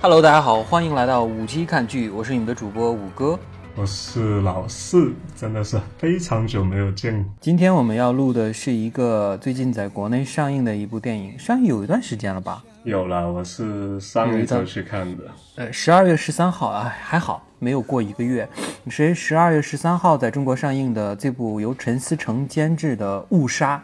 [0.00, 3.36] Hello，大家好，欢迎来到五期看剧，我是你们的主播五哥。
[3.74, 7.28] 我是老四，真的是非常久没有见。
[7.40, 12.62] 今天我们要录的是一个最近在国内上映的一部电影，上映有一段时间了吧？
[12.84, 15.24] 有了，我是上一周去看的。
[15.56, 18.48] 呃，十二月十三号啊，还好没有过一个月。
[18.88, 23.76] 是十二月十三号在中国上映的这部由陈思诚监制的《误杀》，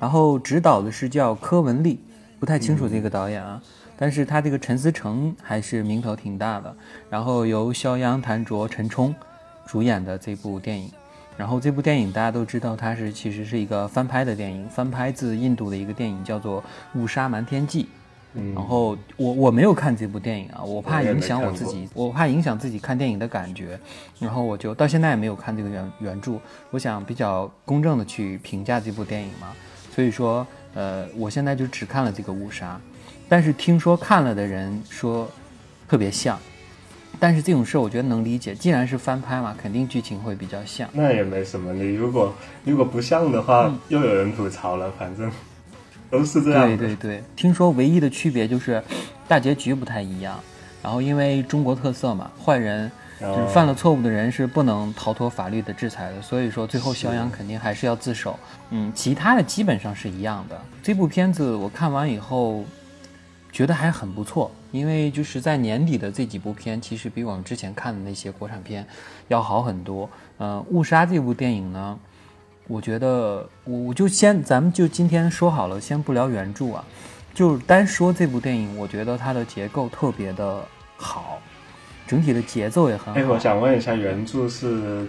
[0.00, 2.00] 然后执导的是叫柯文丽，
[2.40, 3.62] 不太清楚这个导演啊。
[3.98, 6.76] 但是他这个陈思诚还是名头挺大的，
[7.08, 9.14] 然后由肖央、谭卓、陈冲
[9.66, 10.90] 主演的这部电影，
[11.36, 16.62] 然后这部电影大家都知道，它是其实是一个翻拍的电影，翻拍自印度的一个电影叫做
[16.94, 17.84] 《误杀瞒天记》。
[18.54, 23.80] 然后我我没有看这部电影啊，我怕影响我自己，我怕影响自己看电影的感觉，
[24.18, 26.38] 然后我就到现在也没有看这个原原著，
[26.70, 29.54] 我想比较公正的去评价这部电影嘛，
[29.90, 32.78] 所以说呃，我现在就只看了这个《误杀》。
[33.28, 35.28] 但是听说看了的人说
[35.88, 36.38] 特别像，
[37.18, 40.88] 但是这种事我觉得能理解，既然是翻拍嘛，肯定剧情会比较像。
[40.92, 42.32] 那也没什么，你如果
[42.64, 45.30] 如果不像的话，又有人吐槽了，反正
[46.08, 46.68] 都是这样。
[46.76, 48.82] 对对对，听说唯一的区别就是
[49.26, 50.38] 大结局不太一样，
[50.82, 58.38] 然后因为中国特色嘛，坏人就是犯了错误的人是不能逃脱法律的制裁的，所以说最后肖央肯定还是要自首。
[58.70, 60.60] 嗯，其他的基本上是一样的。
[60.82, 62.64] 这部片子我看完以后。
[63.56, 68.86] 觉得还很不错，因为就是在年底的这几部片，其实比我们之前看的那些国产片
[69.28, 70.06] 要好很多。
[70.36, 71.98] 呃，误杀这部电影呢，
[72.68, 76.84] 我觉得我我就先咱们就今天说好了，先不聊原著啊，
[77.32, 80.62] 就单说这部电影，我觉得它的结构特别的
[80.98, 81.38] 好，
[82.06, 83.18] 整体的节奏也很好。
[83.18, 85.08] 哎，我想问一下，原著是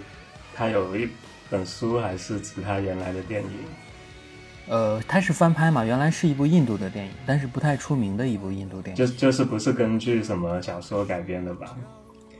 [0.54, 1.06] 它有一
[1.50, 3.50] 本书，还是指它原来的电影？
[4.68, 5.84] 呃，它是翻拍嘛？
[5.84, 9.06] 原来是一部印度的电影，但是不太出名的一部印度电影。
[9.06, 11.74] 就就是不是根据什么小说改编的吧？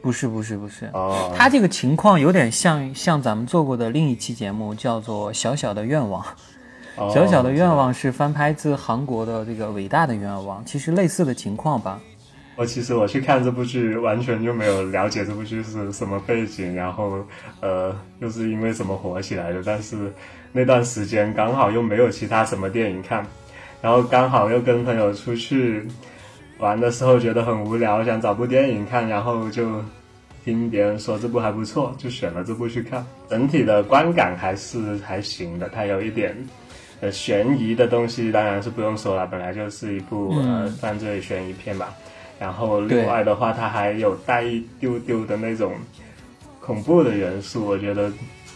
[0.02, 0.90] 不是不是不是。
[0.92, 1.32] 哦。
[1.36, 6.22] 它这个情况有点像像咱们做过的另一期节目，叫做《小小的愿望》。
[7.14, 11.98] 小小的愿望是翻拍自韩国的这个《伟大的愿望》，其实类似的情况吧。
[12.56, 17.24] 我其实我去看这部剧，完全就没有了解这部剧是什么背景，然后
[17.60, 20.12] 呃又是因为什么火起来的，但是。
[20.58, 23.24] 那段时间刚好又没有其他什么电影看，
[23.80, 25.86] 然后刚好又跟朋友出去
[26.58, 29.80] 玩的时候觉得很无聊，想找部电影看，然后就
[30.44, 33.06] 听别人说这部还不错，就选了这部去看。
[33.30, 36.36] 整体的观感还是还行的，它有一点
[37.00, 41.94] 呃悬疑的东西，当然是不用说了，本来就是一部呃犯罪悬疑片吧。
[42.40, 45.74] 然后另外的话，它还有带一丢丢的那种
[46.58, 48.10] 恐怖的元素，我觉得。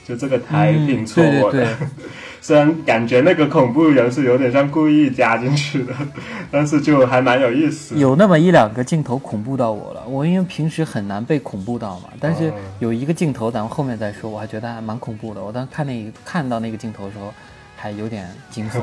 [0.07, 1.67] 就这个台挺戳我的，
[2.43, 5.95] 虽然感觉那个恐怖人是有点像故意加进去的，
[6.51, 7.97] 但是就还蛮有意思。
[7.97, 15.43] 有那么一两个镜头恐怖到我了，我因为平时很难被恐怖到嘛，但是有一个镜头，咱们后面再说，我还觉得还蛮恐怖的。
[15.43, 17.33] 我当时看那看到那个镜头的时候，
[17.77, 18.81] 还有点惊悚。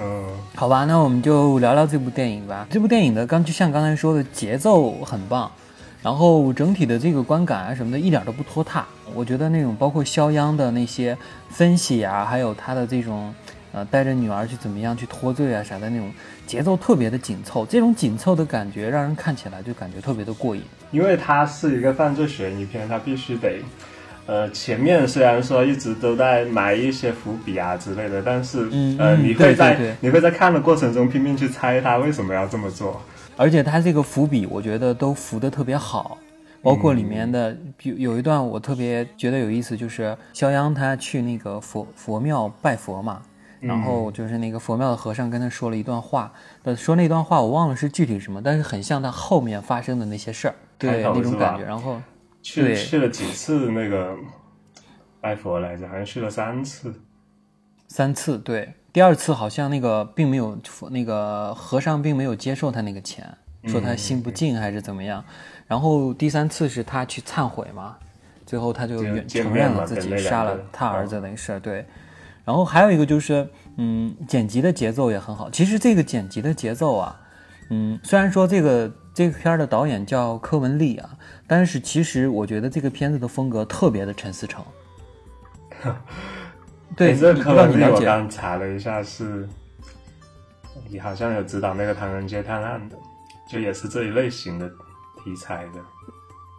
[0.00, 0.24] 嗯，
[0.56, 2.66] 好吧，那我们就聊聊这部电影吧。
[2.70, 5.50] 这部电影的刚就像刚才说的，节奏很棒。
[6.00, 8.86] 然后整体的这个观感啊什么的，一点都不拖沓。
[9.14, 11.16] 我觉得那种包括肖央的那些
[11.50, 13.34] 分析啊，还有他的这种，
[13.72, 16.10] 呃，带着女儿去怎么样去脱罪啊啥的那种
[16.46, 17.66] 节奏特别的紧凑。
[17.66, 20.62] 这种紧凑的感觉让人看起来就感觉特别的过瘾。
[20.90, 23.60] 因为它是一个犯罪悬疑片，它必须得，
[24.26, 28.68] 呃，前面虽然说一直都在埋一些伏笔啊之类的，但是
[28.98, 33.02] 呃，你会在你会在看的过程中拼命去猜他为什么要这么做。
[33.36, 36.18] 而且他这个伏笔，我觉得都伏得特别好，
[36.62, 43.22] 包括里面的有有一段我特别觉得有意思，就是肖央他去那个佛佛庙拜佛嘛，
[43.60, 46.32] 然后就是那个佛庙的和尚跟他说了一段话，
[46.76, 51.64] 说那段话我忘了是具体什么，但是很像他后面发生的那些事儿，对那种感觉。
[51.64, 52.00] 然后
[52.42, 54.16] 去去了几次那个
[55.20, 56.94] 拜佛来着，好像去了三次，
[57.88, 58.74] 三次对。
[58.90, 60.58] 第二次好像那个并没有，
[60.90, 63.36] 那个和尚并没有接受他那个钱，
[63.66, 65.24] 说他心不静还是怎么样。
[65.68, 67.96] 然后第三次是他去忏悔嘛，
[68.46, 71.60] 最后他就承认了自己杀了他儿子的事儿。
[71.60, 71.84] 对，
[72.44, 75.50] 然后还有一个就是，嗯，剪辑的节奏也很好。
[75.50, 77.20] 其实这个剪辑的节奏啊，
[77.68, 81.10] 嗯，虽然说这个这个片儿的导演叫柯文丽啊，
[81.46, 84.64] 但是其实我觉得这个片子的风格特别的陈思诚。
[86.96, 89.46] 对，这柯文丽我刚查了一下，是，
[90.88, 92.96] 你好像有指导那个《唐人街探案》的，
[93.46, 94.68] 就也是这一类型的
[95.28, 95.80] 题材的。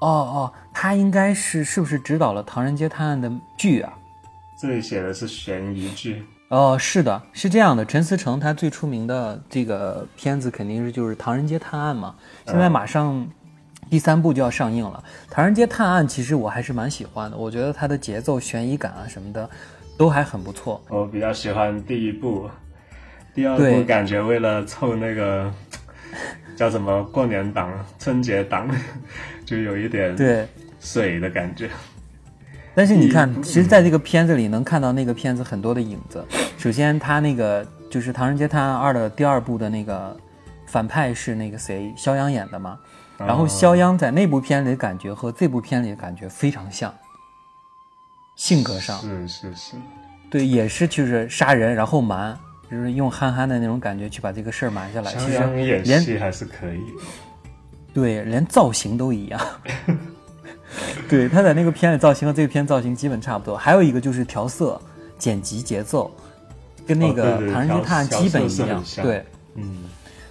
[0.02, 3.92] 哦哦，他应该是是不是指导了《唐人街探案》的剧啊？
[4.62, 6.24] 这里写的是悬疑剧。
[6.50, 7.84] 哦，是的，是这样的。
[7.84, 13.28] 陈思诚他最出名的这个片子肯定是就是《唐人街探案》嘛，现在马上
[13.90, 15.04] 第三部就要上映了。
[15.34, 19.50] 《唐人街探案》其实我还是蛮喜欢的，我觉得它的节奏、悬疑感啊什么的
[19.98, 20.82] 都还很不错。
[20.90, 22.50] 我比较喜欢第一部，
[23.36, 25.52] 第二对部感觉为了凑那个
[26.60, 28.70] 叫什么过年档、春节档，
[29.48, 30.46] 就有一点对，
[30.82, 31.70] 水的感觉。
[32.76, 36.22] 但是你看，其实在这个片子里能看到那个片子很多的影子。
[36.58, 40.14] 首先，他那个就是《唐人街探案二》的第二部的那个
[40.68, 42.78] 反派是那个谁，肖央演的嘛。
[43.18, 46.94] 然后肖央在那部片里的感觉和这部片里的感觉非常像，
[48.36, 49.76] 性格上是是是，
[50.30, 52.38] 对也是就是杀人然后瞒，
[52.70, 55.12] 就是用憨憨的那种感觉去把这个事儿瞒下来。
[55.14, 56.80] 其实演连戏还是可以。
[57.94, 59.42] 对连造型都一样。
[61.10, 63.58] 对，他在那个片里造型和这个片造型基本差不多。
[63.58, 64.80] 还有一个就是调色、
[65.18, 66.12] 剪辑、节奏，
[66.86, 69.26] 跟那个唐人街探案》基本一样对，
[69.56, 69.86] 嗯，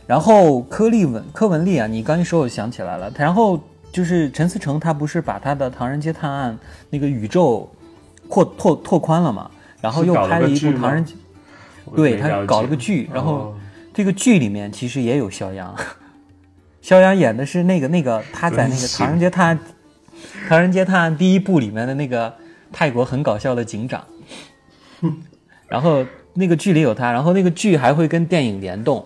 [0.06, 3.12] 然后柯立文、柯文丽啊，你刚一说我想起来了。
[3.16, 3.60] 然后
[3.90, 6.54] 就是陈思诚，他不是把他的《唐人街探案》
[6.88, 7.68] 那个宇宙
[8.28, 9.50] 扩拓拓宽了嘛？
[9.80, 11.27] 然后又拍了一部唐人街》，我
[11.96, 13.54] 对他搞了个剧，然后哦
[13.94, 15.74] 这个剧里面其实也有肖央，
[16.80, 19.58] 肖央演的是那个那个他在那个《唐人街探案》
[20.48, 22.32] 《唐人街探案》第一部里面的那个
[22.72, 24.04] 泰国很搞笑的警长，
[25.66, 29.04] 然后那个剧里有他，然后那个剧还会跟电影联动，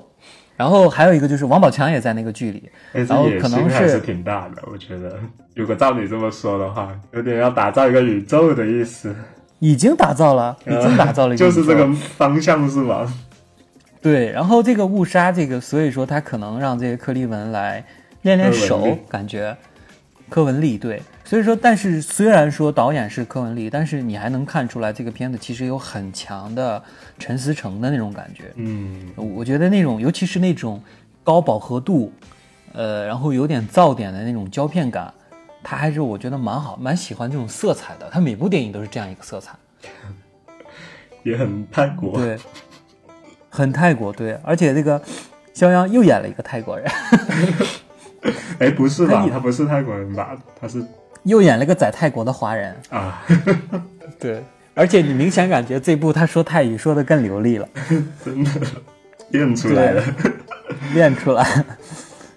[0.56, 5.18] 然后还有一个就是王宝强也在那个剧里，然后野可能还是挺大的，我觉得。
[5.54, 9.14] 如果照你这么说的话，有点要打造一个宇宙的意思。
[9.62, 13.06] 已经打造了，已经打造了一个、呃就是这个方向是吧？
[14.00, 17.84] 对，然后这个误杀这个，所以说他可能让这个柯立文来
[18.22, 19.56] 练练手感觉
[20.28, 26.82] 柯文丽对，所以说，但是虽然说导演是柯文丽，但是你还能看出来这个片子其实有很强的
[27.20, 28.46] 陈思诚的那种感觉。
[28.56, 30.82] 嗯，我我觉得那种，尤其是那种
[31.22, 32.12] 高饱和度，
[32.72, 35.14] 呃，然后有点噪点的那种胶片感，
[35.62, 38.08] 他还是我觉得蛮好，蛮喜欢这种色彩的。
[38.10, 39.52] 他每部电影都是这样一个色彩。
[41.22, 42.18] 也很泰国。
[42.18, 42.38] 对，
[43.48, 45.00] 很泰国，对，而且这个
[45.54, 46.90] 肖央又演了一个泰国人，
[48.58, 49.30] 哎，不是吧他？
[49.34, 50.36] 他不是泰国人吧？
[50.60, 50.84] 他是
[51.24, 53.22] 又演了个在泰国的华人，啊，
[54.18, 54.42] 对，
[54.74, 57.68] 而且你明显感觉这部他说泰语说的更流利了，
[58.24, 58.50] 真的
[59.30, 60.02] 练出来了。
[60.94, 61.64] 练出来，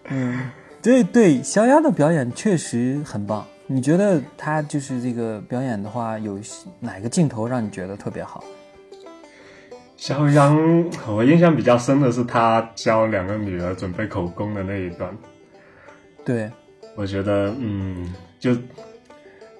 [0.10, 0.52] 嗯，
[0.86, 3.44] 对对，肖央的表演确实很棒。
[3.66, 6.40] 你觉得他就是这个表演的话，有
[6.80, 8.44] 哪个镜头让你觉得特别好？
[9.98, 10.56] 肖央，
[11.08, 15.12] 我印象比较深的是他教两个女儿准备口供的那一段。
[16.24, 16.52] 对，
[16.94, 18.56] 我觉得，嗯，就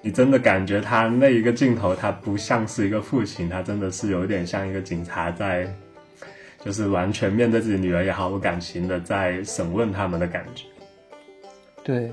[0.02, 5.66] 你真的感觉他那一个镜头，他不像是一个父亲，他真的是有点像一个警察在，
[6.64, 10.66] 就是完全面对自己女儿也毫无感情的在审问他们的感觉。
[11.86, 12.10] 对，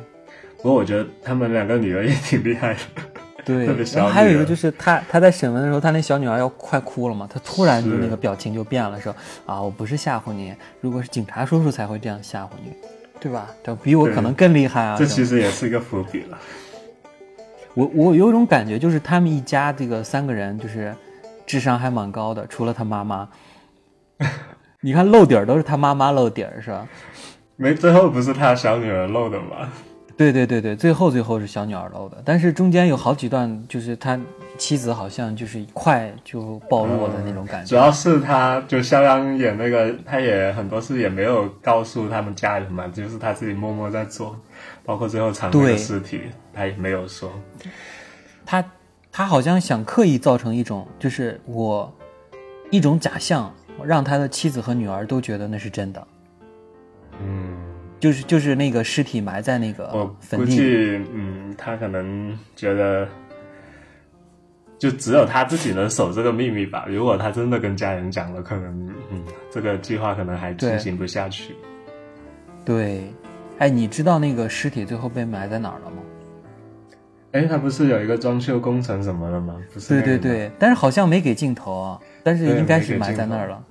[0.58, 2.80] 不过我觉得他们两个女儿也挺厉害的。
[3.44, 3.66] 对
[3.96, 9.14] 然后还有一个就是他他在审问的时候，他那小女儿要快哭了嘛，他突然就那个表情就变了，说
[9.48, 12.72] 啊，我不是吓唬你，如果是警察叔叔才会这样吓唬你，
[13.20, 13.50] 对吧？
[13.64, 14.96] 这比我可能更厉害啊！
[14.96, 16.38] 这其实也是一个伏笔了。
[17.74, 20.96] 我我有一种感觉，就是他们一家这个三个人，就是
[21.48, 23.28] 智商还蛮高的，除了他妈妈。
[24.80, 26.88] 你看漏底儿都是他妈妈漏底儿是吧？
[27.64, 29.72] 没，最后不是他小女儿漏的吗？
[30.18, 34.20] 对对对对，最后最后是小女儿漏的，但是中间有好几段，就是他
[34.58, 37.70] 妻子好像就是一快就暴露的那种感觉。
[37.70, 44.38] 主要是他就肖央演那个，他也很多事也没有告诉他们家人嘛，就是他自己默默在做，
[44.84, 46.20] 包括最后藏那对个尸体，
[46.54, 47.32] 他也没有说。
[48.46, 48.62] 他
[49.10, 51.90] 他好像想刻意造成一种，就是我
[52.72, 53.56] 一种假象，
[53.86, 56.08] 让他的妻子和女儿都觉得那是真的，
[57.20, 57.53] 嗯，
[58.04, 60.52] 就是就是那个尸体埋在那个我坟地里。
[60.52, 63.07] 估计，嗯，他可能觉得，
[64.78, 66.86] 就只有他自己能守这个秘密吧。
[66.90, 71.56] 如果他真的跟家人讲了，可能，嗯，这个计划可能还进行不下去。
[72.66, 73.10] 对，
[73.57, 76.04] 哎，你知道那个尸体最后被埋在哪儿了吗？
[77.31, 79.56] 哎，他不是有一个装修工程什么的吗？
[79.74, 83.64] 不是、对对，对，但是好像没给镜头啊，但是应该是埋在那儿了，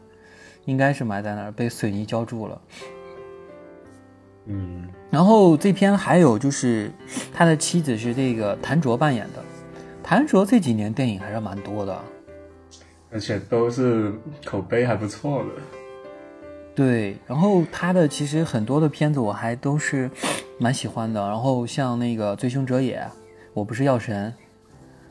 [0.64, 2.58] 应该是埋在那儿，被水泥浇筑了。
[4.46, 6.90] 嗯，然后这篇还有就是
[7.32, 9.42] 他的妻子是这个谭卓扮演的，
[10.02, 11.98] 谭卓这几年电影还是蛮多的。
[13.10, 14.12] 而且都是
[14.44, 15.50] 口碑还不错的。
[16.74, 20.10] 对，然后他的其实很多的片子我还都是
[20.58, 22.98] 蛮喜欢的，然后像那个《追凶者也》，
[23.52, 24.32] 我不是药神，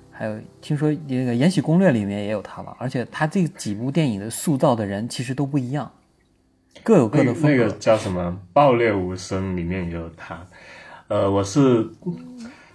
[0.09, 5.91] 还有听说那个《延禧攻略》里面也有他吧，而且他这几部电影的塑造的人其实都不一样，
[6.83, 7.49] 各有各的风格。
[7.49, 10.45] 那个叫什么《爆裂无声》里面也有他，
[11.07, 11.87] 呃，我是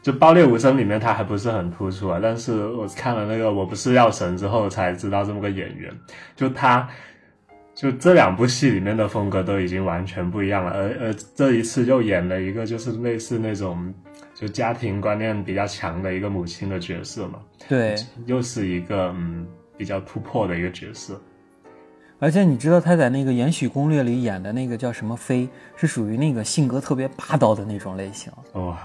[0.03, 5.93] 就《爆裂无声》里面他还不是很突出啊，但是我看了那个《我不是药神》之后才知道这么个演员，
[6.35, 6.89] 就他。
[7.77, 13.93] 就这两部戏里面的风格都已经完全不一样了，而而这一次又演了一个就是类似那种
[14.35, 17.39] 就家庭观念比较强的一个母亲的角色嘛，
[17.69, 21.21] 对，又是一个嗯比较突破的一个角色。
[22.19, 28.79] 而且你知道他在那个《延禧攻略》里演的那个叫什么妃，是属于那个性格特别霸道的那种类型，哇，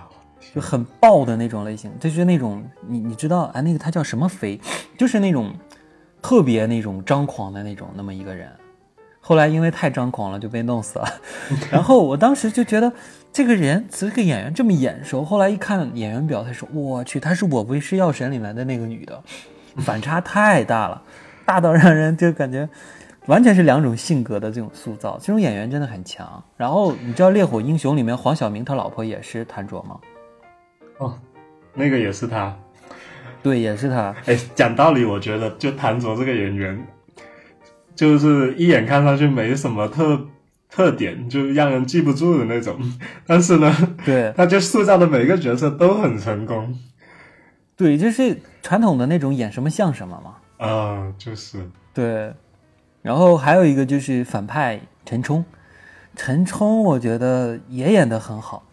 [0.53, 4.59] 就很暴的那种类型，就是那种你你知道啊，那个他叫什么妃，
[4.97, 5.53] 就是那种
[6.21, 8.49] 特别那种张狂的那种那么一个人。
[9.23, 11.07] 后来因为太张狂了，就被弄死了。
[11.71, 12.91] 然后我当时就觉得
[13.31, 15.23] 这个人，这个演员这么眼熟。
[15.23, 19.23] 后来一看演员表，他说：“我去，他是我不是药神里面的那个女的，
[19.77, 21.01] 反差太大了，
[21.45, 22.67] 大到让人就感觉
[23.27, 25.17] 完全是两种性格的这种塑造。
[25.19, 26.43] 这种演员真的很强。
[26.57, 29.99] 然后你知道《烈火英雄》里面黄晓明他老婆也是谭卓吗？
[30.97, 31.17] 哦，
[31.73, 32.55] 那个也是他。
[33.43, 34.15] 对，也是他。
[34.25, 36.87] 哎，讲道理，我觉得就谭卓这个演员。
[37.93, 40.19] 就是一眼看上去没什么特
[40.69, 42.79] 特点，就让人记不住的那种。
[43.27, 43.71] 但是呢，
[44.03, 46.79] 对，他就塑造的每个角色都很成功。
[47.75, 50.65] 对，就是传统的那种演什么像什么嘛。
[50.65, 51.59] 啊，就是
[51.93, 52.33] 对。
[53.01, 55.43] 然后还有一个就是反派陈冲，
[56.15, 58.63] 陈冲我觉得也演得很好，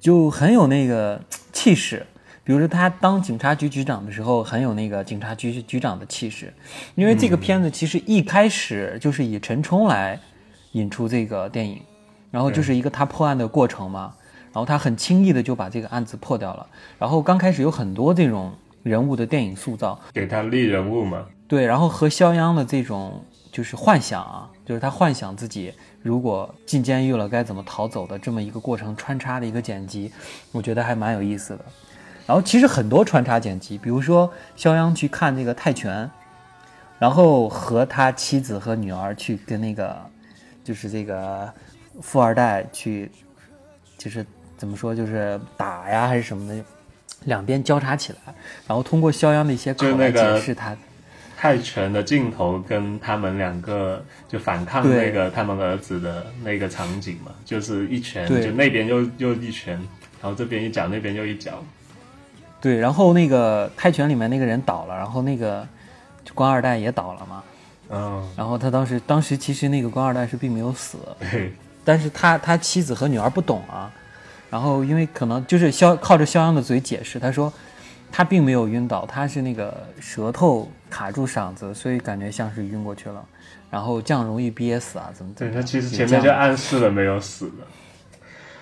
[0.00, 1.20] 就很有那个
[1.52, 2.06] 气势。
[2.42, 6.54] 比如说他当警察局局长的时候，很有那个警察局局长的气势，
[6.94, 10.20] 因为这个片子其实一开始就是以陈冲来
[10.72, 11.80] 引出这个电影，
[12.30, 14.14] 然后就是一个他破案的过程嘛，
[14.52, 16.64] 然后他很轻易的就把这个案子破掉了，
[17.00, 18.52] 然后刚开始有很多这种
[18.84, 23.24] 人物的电影塑造，给他立人物嘛，对，然后和肖央的这种
[23.56, 25.72] 就是幻想啊，就是他幻想自己
[26.02, 30.12] 如果进监狱了该怎么逃走的这么一个过程穿插的一个剪辑，
[30.52, 31.64] 我觉得还蛮有意思的。
[32.26, 36.10] 然后其实很多穿插剪辑，比如说肖央去看那个泰拳，
[36.98, 39.96] 然后和他妻子和女儿去跟那个，
[40.62, 41.50] 就是这个
[42.02, 43.10] 富二代去，
[43.96, 44.26] 就是
[44.58, 46.62] 怎么说，就是打呀还是什么的，
[47.24, 48.34] 两边交叉起来，
[48.66, 50.76] 然后通过肖央的一些口来解释他
[51.46, 59.74] 泰拳的镜头跟他们两个就反抗那个他们儿子的那个场景嘛，就是一拳就那边又又一拳，
[60.20, 61.62] 然后这边一脚那边又一脚。
[62.60, 65.64] 对，然后那个泰拳里面那个人倒了，然后那个
[66.34, 67.42] 官二代也倒了嘛。
[67.90, 68.28] 嗯。
[68.36, 70.98] 然后他当时，当时其实那个官二代是并没有死，
[71.30, 71.52] 对。
[71.84, 73.88] 但是他他妻子和女儿不懂啊，
[74.50, 77.52] 然后因为可能就是肖靠着肖央的嘴解释，他说
[78.10, 83.24] 他并没有晕倒，他是那个舌头卡住嗓子，所以感觉像是晕过去了。
[83.70, 85.32] 然后这样容易憋死啊，怎么？
[85.36, 87.66] 对他其实前面就暗示了没有死的。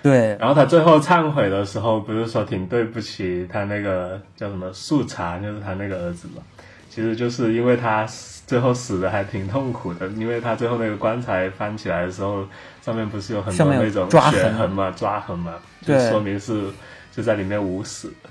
[0.03, 6.43] 对，然后他最后忏悔的时候，不是说挺对不起他那个叫什么素茶，就是他那个儿子嘛。
[6.91, 8.07] 其实就是因为他
[8.47, 12.45] 最后死的还挺痛苦的，因为他最后那个棺材翻起来的时候，
[12.83, 16.65] 上面不是有很多那种血痕嘛、抓痕嘛，就说明是
[17.11, 18.31] 就在里面捂死的，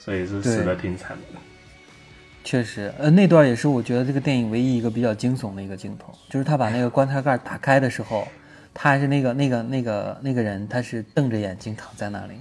[0.00, 1.38] 所以是死的挺惨的。
[2.42, 8.26] 确实，呃，那段也是我觉得这个电影唯一一个比较惊悚的一个镜头，就是他把那个棺材盖打开的时候。
[8.72, 12.34] 他还是那个那个那个那个人，他是瞪着眼睛躺在那里，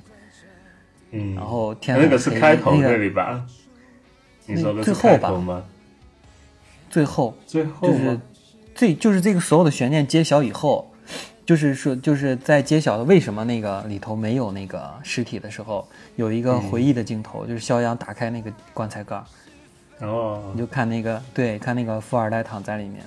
[1.10, 3.44] 嗯，然后天那个是开头那里吧？
[4.46, 5.64] 你说的是开头吗？
[6.88, 8.20] 最后，最后就是
[8.76, 10.89] 最就是这个所有的悬念揭晓以后，
[11.50, 19.20] 就是说就是在揭晓的为什么那个里头没有那个尸体的时候，有一个回忆的镜头，就是肖央打开那个棺材盖，
[20.02, 23.04] 哦，你就看那个对，看那个富二代躺在里面，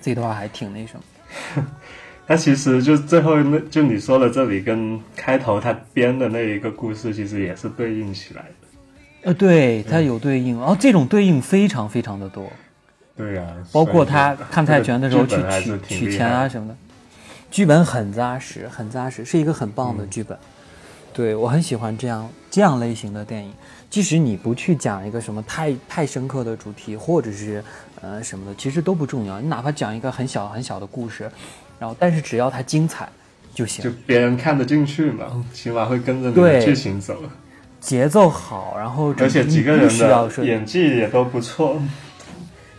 [0.00, 1.66] 这段还挺那什么。
[2.28, 8.68] 他其实就最后那就你说的这里跟开头他编的那一个故事，其实也是对应起来的。
[9.24, 12.48] 呃，对，他有对应，然后这种对应非常非常的多。
[13.16, 15.36] 对呀，包括他看泰拳的时候去
[15.88, 16.76] 取取钱啊什么的，
[17.54, 20.36] 剧本很扎实，很扎实，是一个很棒的剧本。
[21.12, 23.52] 对我很喜欢这样这样类型的电影，
[23.88, 27.62] 即使你不去讲一个什么太太深刻的主题，或者是
[28.00, 29.40] 呃什么的，其实都不重要。
[29.40, 31.30] 你哪怕讲一个很小很小的故事。
[31.78, 33.08] 然后，但是只要它精彩
[33.54, 37.16] 就行，就别人看得进去嘛，起码会跟着你的剧情走。
[37.80, 41.80] 节奏好，然后而且几个人的演技也都不错。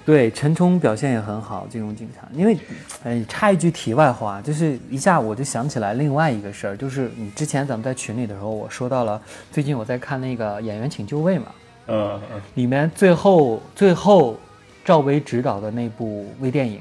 [0.06, 2.28] 对，陈冲表现也很好，金融警察。
[2.32, 2.56] 因为，
[3.04, 9.20] 哎，插一句题外话，就是一下我就想起来另外一个事儿，就是你之前咱们在群里的时候，我说到了
[9.52, 11.48] 最近我在看那个《演员请就位》嘛，
[11.88, 12.22] 嗯，
[12.54, 14.40] 里面最后最后
[14.84, 16.80] 赵薇执导的那部微电影，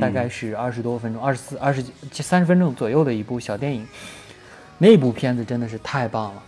[0.00, 3.86] 大概是二十多分钟，二十四、二十三十分钟左右的一部小电影。
[4.78, 6.42] 那部片子真的是太棒了。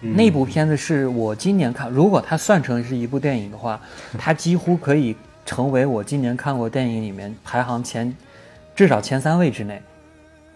[0.00, 3.78] 嗯那部片子是我今年看，如果它算成是一部电影的话，
[4.18, 8.16] 它几乎可以成为我今年看过电影里面排行前
[8.74, 9.80] 至少前三位之内。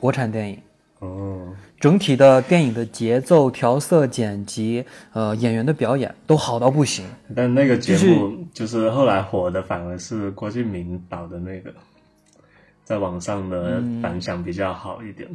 [0.01, 0.59] 国产电影
[0.99, 1.49] 哦，
[1.81, 7.07] 整体的电影的节奏、调色、剪辑，呃，演员的表演都好到不行。
[7.35, 11.73] 但那个节就是目就是后来火的反而是郭敬明导的那个，
[12.85, 15.27] 在网上的嗯反响比较好一点。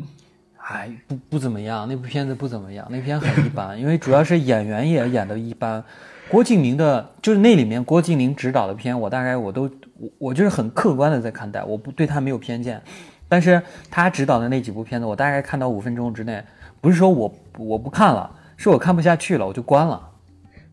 [0.57, 5.83] 哎，不不怎么样，那部片子不怎么样，那片很一般，因为主要是演员也演的一般。
[6.29, 9.63] 郭敬明的，就是那里面郭敬明执导的片，我大概我都
[9.97, 12.79] 我我就是很客观的在看待，我不对他没有偏见。
[13.27, 16.43] 但是他执导的那几部片子，我大概看到五分钟之内，
[16.79, 20.07] 不是说我我不看了，是我看不下去了，我就关了。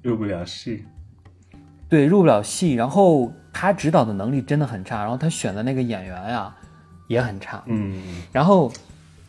[0.03, 0.85] 入不了戏。
[1.89, 2.75] 对，入不了戏。
[2.75, 6.55] 然后他指导的能力真的很差，然后他选的那个演员呀
[7.09, 7.63] 也很差。
[7.67, 8.71] 嗯，然后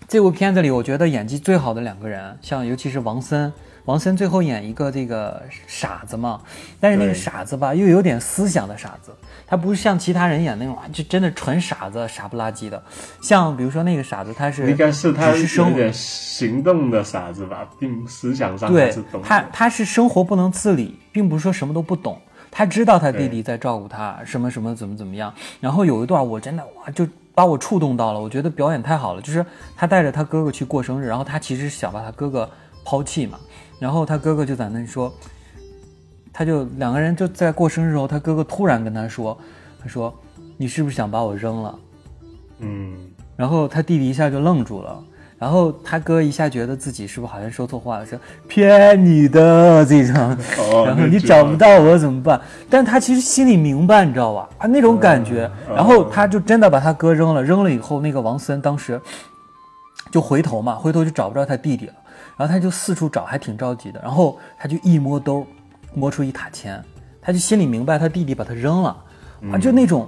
[0.07, 3.51] 这部片子里，我觉得演技最好的两个人，像尤其是王森，
[3.88, 6.41] 王森最后演一个这个傻子嘛，
[6.77, 9.13] 但是那个傻子吧，又有点思想的傻子，
[9.48, 12.84] 他不是像其他人演那种啊就真的纯傻子，傻不拉几的。
[13.22, 19.22] 像比如说那个傻子，他是应该是他有点行动的傻子吧，并思想上对是懂。
[19.24, 22.22] 他，他是生活不能自理，并不是说什么都不懂。
[22.51, 25.34] 他知道他弟弟在照顾他，什么什么怎么怎么样。
[25.62, 29.22] 然后有一段我真的哇，就把我触动到了，我觉得表演太好了。
[29.22, 29.46] 就是
[29.77, 32.50] 他带着他哥哥去过生日，然后他其实是想把他哥哥
[32.84, 33.39] 抛弃嘛。
[33.79, 35.13] 然后他哥哥就在那说，
[36.34, 39.38] 他就两个人就在过生日的时候，他哥哥突然跟他说，
[39.81, 40.13] 他说
[40.57, 41.79] 你是不是想把我扔了？
[42.60, 42.96] 嗯，
[43.36, 45.00] 然后他弟弟一下就愣住了，
[45.38, 50.15] 然后他哥一下觉得自己是不是好像说错话了，说骗你的这种，
[50.57, 52.41] 哦，然后你找不到我怎么办？
[52.67, 54.50] 但他其实心里明白，你知道吧？
[54.57, 55.50] 啊，那种感觉。
[55.69, 59.00] 嗯然后他就真的把他哥扔了，扔了以后，那个王森当时
[60.11, 61.94] 就回头嘛，回头就找不着他弟弟了，
[62.38, 64.00] 然后他就四处找，还挺着急的。
[64.02, 65.46] 然后他就一摸兜，
[65.94, 66.84] 摸出一沓钱，
[67.22, 68.98] 他就心里明白他弟弟把他扔了，
[69.52, 70.08] 啊，就那种。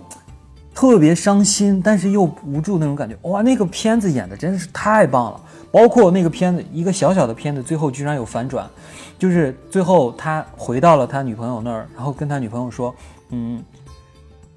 [0.72, 3.18] 特别伤心，但是又无助那种感觉。
[3.24, 5.42] 哇，那个片子演的真的是太棒了，
[5.74, 8.70] 包括那个片子一个小小的片子，最后居然有反转，
[9.18, 12.96] 就是最后他回到了他女朋友那儿，然后跟他女朋友说，
[13.32, 13.62] 嗯，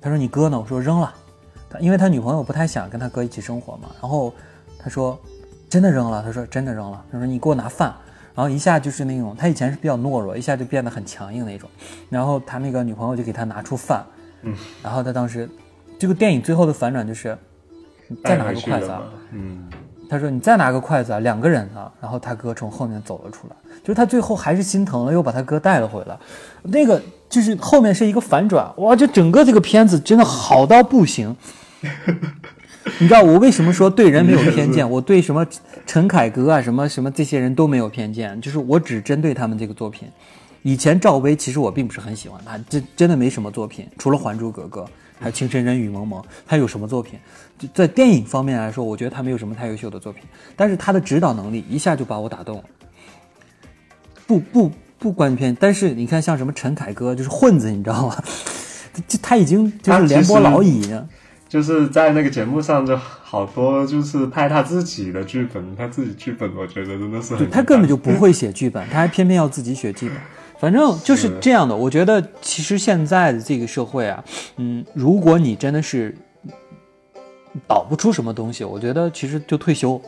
[0.00, 0.60] 他说你哥呢？
[0.60, 1.12] 我说扔了，
[1.68, 4.32] 他因为他女朋友不太想跟他哥一起生活嘛，然后
[4.78, 5.18] 他说
[5.72, 7.94] 真的扔了，他说真的扔了，他说你给我拿饭，
[8.34, 11.66] 然后一下就是那种他以前是比较懦弱，一下就变得很强硬那种，
[12.10, 14.04] 然后他那个女朋友就给他拿出饭，
[14.42, 15.48] 嗯，然后他当时
[15.98, 17.34] 这个电影最后的反转就是
[18.06, 19.02] 你再拿个筷子啊。
[19.30, 19.66] 嗯，
[20.10, 26.14] 他说：“你再拿个筷子啊，两个人啊。”然后他哥从后面走了出来，就是他最后还是心疼了，又把他哥带了回来。
[26.64, 28.94] 那个就是后面是一个反转，哇！
[28.94, 31.34] 就整个这个片子真的好到不行。
[33.02, 34.88] 你知道我为什么说对人没有偏见？
[34.88, 35.44] 我对什么
[35.84, 40.08] 陈凯歌啊，什么什么这些人都没有偏见，就是我只针对他们这个作品。
[40.62, 44.82] 以前赵薇其实我并不是很喜欢她，真真的没什么作品，除了《还珠格格》
[45.18, 47.18] 还有《情深深雨蒙蒙》，她有什么作品？
[47.58, 50.22] 就在电影方面来说，我觉得她没有什么太优秀的作品，
[50.54, 52.64] 但是她的指导能力一下就把我打动了。
[54.28, 58.22] 不不不关偏，但是你看像什么陈凯歌，就是混子，你知道吗？
[59.08, 61.08] 这他已经就是廉颇老矣呢。
[61.52, 70.16] 就是在那个节目上，就好多就是拍他自己的剧本，他自己剧本，我觉得真的是他根本就不会写剧本， 他还偏偏要自己写剧本。
[70.58, 71.76] 反正就是这样的。
[71.76, 74.24] 我觉得其实现在的这个社会啊，
[74.56, 76.16] 嗯，如果你真的是
[77.68, 80.00] 导不出什么东西，我觉得其实就退休。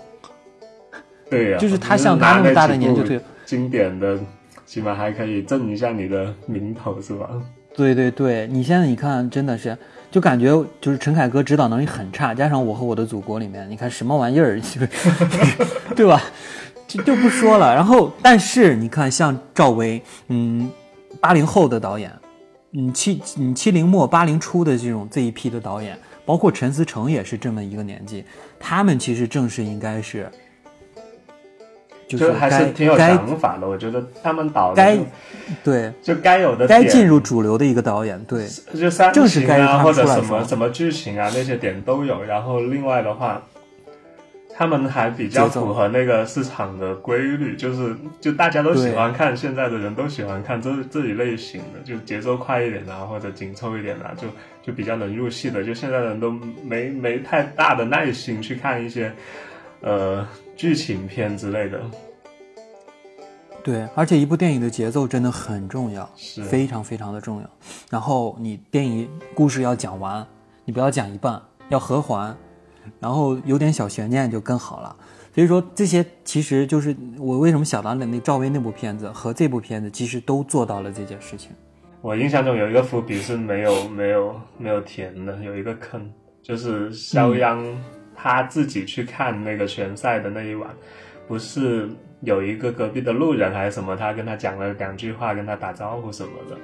[1.28, 4.18] 对呀、就是他像他那么大的年纪就退就经典的，
[4.64, 7.28] 起码还可以挣一下你的名头，是吧？
[7.76, 9.76] 对对对，你现在你看，真的是
[10.14, 10.46] 就感觉
[10.80, 14.60] 就是陈凯歌指导能力很差，加上《我和我的祖国》里面，你看什么玩意儿，
[15.96, 16.22] 对吧？
[16.86, 17.74] 就就不说了。
[17.74, 20.70] 然后，但是你看，像赵薇，嗯，
[21.20, 22.12] 八零后的导演，
[22.74, 28.24] 嗯七嗯七零末八零初的这种这一批的导演，包括陈思诚也是这么一个年纪，
[28.60, 30.30] 他们其实正是应该是，
[32.06, 33.68] 就是还是挺有想法的。
[33.68, 34.98] 我觉得他们导的该
[35.62, 38.46] 对就该有的点该进入主流的一个导演，对。
[38.74, 42.22] 就三正是该或者什么什么剧情啊，那些点都有。
[42.22, 43.42] 然后另外的话，
[44.56, 54.28] 他们还比较符合那个市场的规律，就是就大家都喜欢看，现在的人都喜欢看这这一类型的，就节奏快一点啊，或者紧凑一点啊，就
[54.64, 55.64] 就比较能入戏的。
[55.64, 56.30] 就现在的人都
[56.64, 59.12] 没没太大的耐心去看一些
[59.84, 61.80] 呃剧情片之类的。
[63.62, 67.50] 对，而且一部电影的节奏真的很重要，是非常非常的重要。
[67.88, 70.26] 然后你电影故事要讲完，
[70.66, 72.36] 你不要讲一半，要合环，
[73.00, 74.94] 然后有点小悬念就更好了。
[75.34, 81.50] 所以说这些其实就是我为什么想到那那赵薇那部片子和这部片子其实都做到了这件事情。
[82.02, 87.64] 我印象中有一个伏笔是没有没有没有填的，有一个坑，就是肖央
[88.24, 90.70] 他自己去看那个拳赛的那一晚，
[91.28, 91.86] 不是
[92.22, 96.56] 有一个隔壁的路人还是什么，他跟他讲了两句话，跟他打招呼什么的。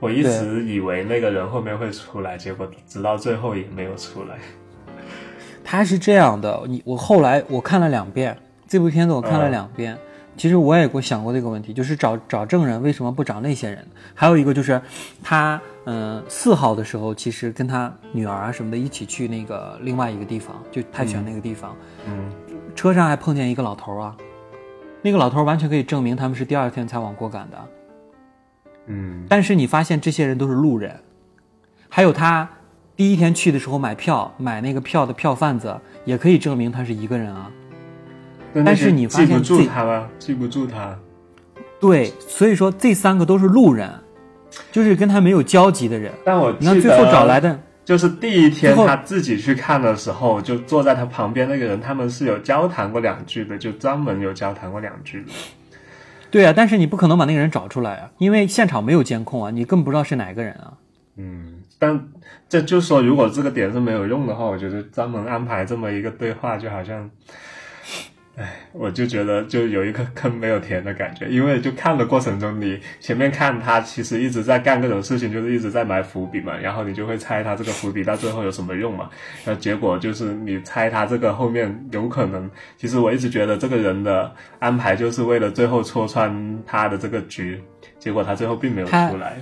[0.00, 4.38] 我一直以为那个人后面会出来，结果直到最后也没有出来。
[5.62, 9.96] 他是这样的，你我后来我看了两遍这部片子，我看了两遍。
[10.38, 13.84] 其实我也过想过这个问题，就是找找证人为什么不找那些人？
[14.14, 14.80] 还有一个就是，
[15.22, 21.74] 他嗯四号的时候，其实跟他女儿啊什么的一起去那个另外一个地方，就泰拳那个地方。
[22.06, 22.30] 嗯，
[22.76, 24.16] 车上还碰见一个老头啊，
[25.02, 27.58] 那个老头完全可以证明他们是第二天才往过赶的。
[28.86, 30.98] 嗯，但是你发现这些人都是路人，
[31.88, 32.48] 还有他
[32.94, 37.50] 第一天去的时候买票买那个票的票贩子，也可以证明他是一个人啊。
[38.54, 40.08] 但是你发记不住他吗？
[40.18, 40.98] 记不住他。
[41.80, 43.88] 对，所以说这三个都是路人，
[44.72, 46.12] 就是跟他没有交集的人。
[46.24, 55.32] 但我你看记最后找得来的，就是第一天他自己去看的时候，就坐在他旁边那个人，他们是有交谈过两句的，就专门有交谈过两句的。
[56.30, 60.74] 对啊，但是你不可能把那个人找出来啊，因为现场没有监控啊，你更不知道是哪个人啊。
[61.16, 62.08] 嗯，但
[62.48, 67.08] 这就说，如果这个点是没有用的话，我觉得专门安排这么一个对话，就好像，
[68.38, 79.10] 哎，我就觉得就有一个坑没有填的感觉，因为就看的过程中，你前面看他其实一直在干各种事情，就是一直在埋伏笔嘛，然后你就会猜他这个伏笔到最后有什么用嘛，
[79.44, 87.60] 然后结果就是你猜他这个后面有可能，其实我一直觉得这个人的安排就是为了最后戳穿他的这个局，
[87.98, 89.36] 结果他最后并没有出来。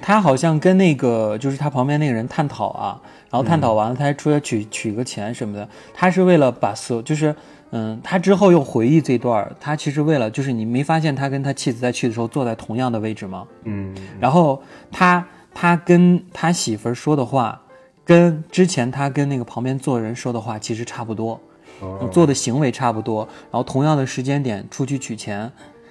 [0.00, 5.66] 他好像跟那个就是他旁边那个人探讨啊，然后探讨完了，他还出来取取个钱什么的。
[5.94, 7.34] 他是为了把所就是
[7.76, 13.44] 嗯，他之后又回忆这段儿，他其实为了就是你没发现他跟他妻子在去的时候坐在同样的位置吗？
[13.64, 17.60] 嗯，然后他他跟他媳妇儿说的话，
[18.04, 21.40] 跟之前他跟那个旁边坐人说的话其实差不多，
[21.80, 25.50] 哦做的行为差不多，然后同样的时间点出去取钱，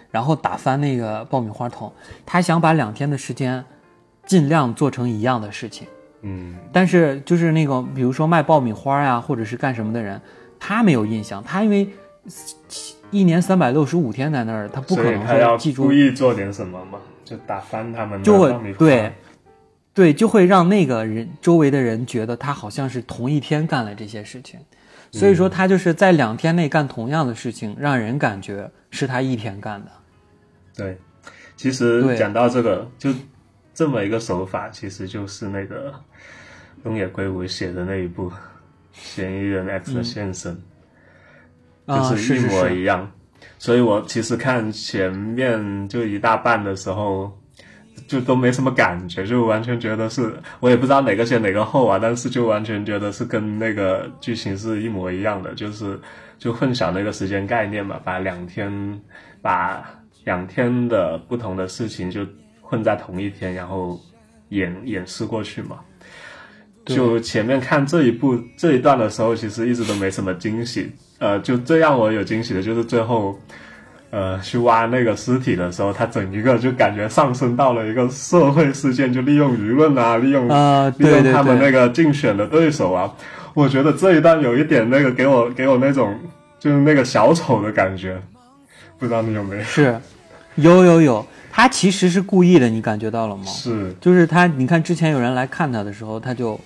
[0.10, 1.92] 然后打翻那个爆米花桶，
[2.26, 3.62] 他想把两天的时间
[4.26, 5.86] 尽量做成一样的事情。
[6.26, 10.22] 嗯但是就是那个，比如说卖爆米花呀，或者是干什么的人，
[10.66, 11.90] 他没有印象，他因为
[13.12, 15.84] 一年三百六十五天在那儿，他不可能所以他要说记住。
[15.84, 19.12] 故，意做点什么嘛，就打翻他们就会对，
[19.94, 24.58] 对，就会让那个人周围的人觉得他好像是同一天干了这些事情，
[25.12, 29.92] 所以说他就是在两天内干同样的事情，让人感觉是他一天干的。
[30.74, 30.98] 对，
[31.58, 33.10] 其实讲到这个，就
[33.74, 35.94] 这么一个手法，其实就是那个
[36.82, 38.30] 东野圭吾写的那一部
[38.94, 40.56] 《嫌疑人 X 的现身》
[41.94, 43.12] 啊，就是一模一样。
[43.58, 47.32] 所以我其实看前面就一大半的时候，
[48.08, 56.00] 就都没什么感觉，就完全觉得是我也不知道哪个先哪个后啊，但是就完全觉得是跟那个剧情是一模一样的，就是
[56.38, 59.02] 就混淆那个时间概念嘛，把两天
[59.42, 59.84] 把
[60.24, 62.26] 两天的不同的事情就
[62.62, 64.00] 混在同一天，然后
[64.50, 65.80] 演演示过去嘛。
[66.86, 70.92] 对就前面看这一部这一段的时候，其实一直都没什么惊喜。
[71.20, 73.40] 呃，就最让我有惊喜的就是最后，
[74.10, 83.10] 呃，去挖那个尸体的时候，他整一个就感觉上升到了一个社会事件，就利用舆论啊，利用啊，利用他们那个竞选的对手啊。
[83.54, 86.14] 我觉得这一段有一点那个给我给我那种
[86.60, 88.22] 就是那个小丑的感觉，
[89.00, 89.64] 不知道你有没有？
[89.64, 89.98] 是
[90.56, 93.46] 有有有，他其实是故意的，你感觉到了吗？
[93.46, 96.60] 是，就是他，你看之前有人来看他的时候，他就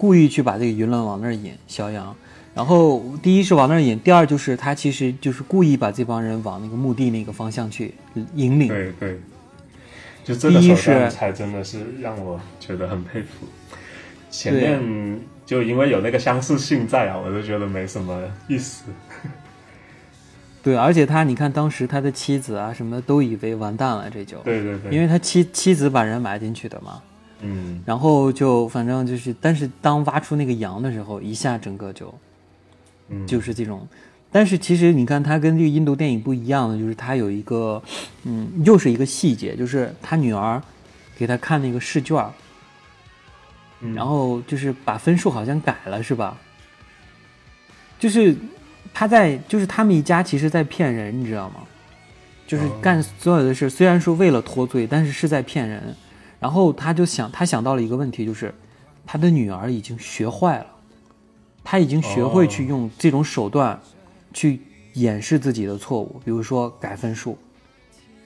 [0.00, 2.16] 故意去把这个舆论往那儿引，肖阳。
[2.54, 7.92] 然后第一是往那儿引，第二就是他其实就是故意把这帮人往那个墓地那个方向去
[8.34, 8.68] 引领。
[8.68, 9.20] 对对，
[10.24, 13.46] 就这个手段是才真的是让我觉得很佩服。
[14.30, 18.84] 前面就因为有那个相似性在啊，我就觉得没什么意思。
[20.62, 27.00] 对，而且他你看当时他的妻子啊什么的都以为完蛋了，这就对对对，因为他妻妻子把人埋进去的嘛，
[27.42, 32.14] 嗯，然后就反正就是，但是当挖出那个羊的时候，一下整个就
[33.08, 33.86] 嗯就是这种。
[34.30, 37.82] 但是其实你看，它跟这个印度电影不一样的，就是它有一个，
[38.24, 40.62] 嗯，又是一个细节，就是他女儿
[41.16, 42.24] 给他看那个试卷，
[43.80, 46.36] 嗯然后就是把分数好像改了，是吧？
[47.98, 48.36] 就是
[48.94, 51.62] 他在，就是他们一家其实在骗人，你知道吗？
[52.46, 55.94] 就是干所有的事，虽然说为了脱罪，但是是在骗人。
[56.40, 58.52] 然后他就想，他想到了一个问题，就是
[59.06, 60.66] 他的女儿已经学坏了，
[61.62, 63.78] 他已经学会去用这种手段
[64.32, 64.60] 去
[64.94, 67.38] 掩饰自己的错误，比如说改分数。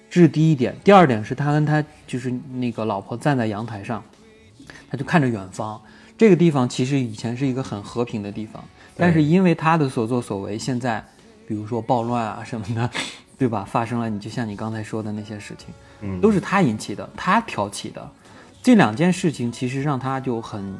[0.08, 0.74] 这是第一点。
[0.84, 4.00] 第二点是他跟他就是那个老婆站在阳台上，
[4.88, 5.80] 他就看着远方。
[6.16, 8.62] 这个地方其实以前是一个很和平的地方，
[8.96, 11.04] 但是因为他的所作所为，现在
[11.48, 12.88] 比如说暴乱啊什么的，
[13.36, 13.64] 对吧？
[13.68, 15.74] 发生了，你就像你刚才说的那些事情，
[16.04, 18.10] 嗯，都是他引起的，他挑起的。
[18.62, 20.76] 这两件事情其实让他就很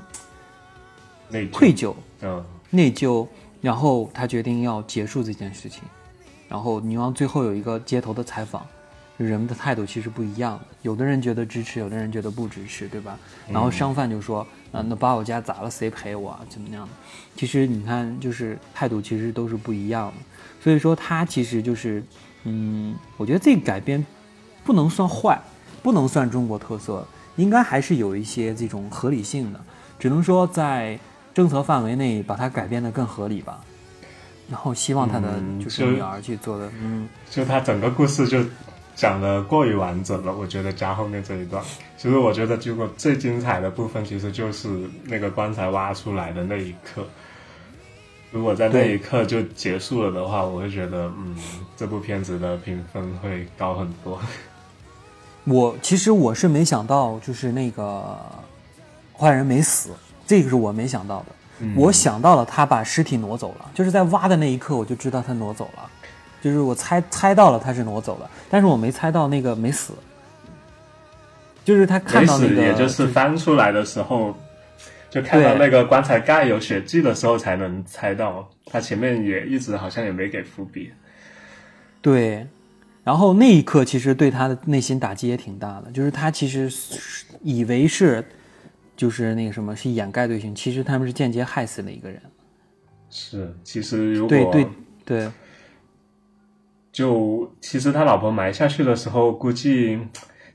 [1.29, 3.27] 内疚愧疚、嗯内疚，
[3.61, 5.83] 然后他决定要结束这件事情。
[6.49, 8.65] 然后女王最后有一个街头的采访，
[9.17, 13.19] 人们的态度其实不一样，有的人觉得支持，有的人觉得不支持，对吧？
[13.49, 16.41] 然后商贩就说：“啊、那把我家砸了，谁赔我啊？
[16.49, 16.93] 怎么样的？”
[17.37, 20.15] 其实你看，就是态度其实都是不一样的。
[20.61, 22.03] 所以说，他其实就是，
[22.45, 24.05] 嗯，我觉得这个改编
[24.65, 25.41] 不能算坏，
[25.83, 29.61] 不能算中国特色，应该还是有一些这种合理性的，
[29.99, 30.99] 只能说在
[31.33, 33.61] 政策范围内把它改变得更合理吧。
[34.51, 38.45] 然后希望他的嗯就是就女儿去做的，嗯，就他整个故事就
[38.95, 41.65] 讲的过于完整了，我觉得加后面这一段，
[41.97, 44.69] 其实我觉得结果最精彩的部分其实就是
[45.05, 47.07] 那个棺材挖出来的那一刻。
[48.31, 51.35] 如果在那一刻就结束了的话，我会觉得，嗯，
[51.77, 54.21] 这部片子的评分会高很多。
[55.45, 58.19] 我其实我是没想到，就是那个
[59.17, 59.91] 坏人没死，
[60.27, 61.27] 这个是我没想到的。
[61.77, 65.89] 我想到了他把尸体挪走了，就是在挖的那一刻我就知道他挪走了，
[66.43, 69.93] 就是我猜猜到了他是挪走了，但是我没猜到那个没死，
[71.65, 74.35] 就是他看到那个，也就是翻出来的时候，
[75.09, 78.49] 就看到那个棺材盖有血迹的时候才能猜到。
[78.67, 80.93] 他前面也一直好像也没给伏笔。
[82.03, 82.45] 对，
[83.05, 88.25] 然后那一刻其实对他的内心打击也挺大的，就是他其实是以为是
[88.97, 92.21] 就是那个什么是掩盖罪行，其实他们是间接害死了一个人。
[93.11, 94.69] 是，其实如果对对
[95.05, 95.31] 对，
[96.91, 100.01] 就其实他老婆埋下去的时候，估计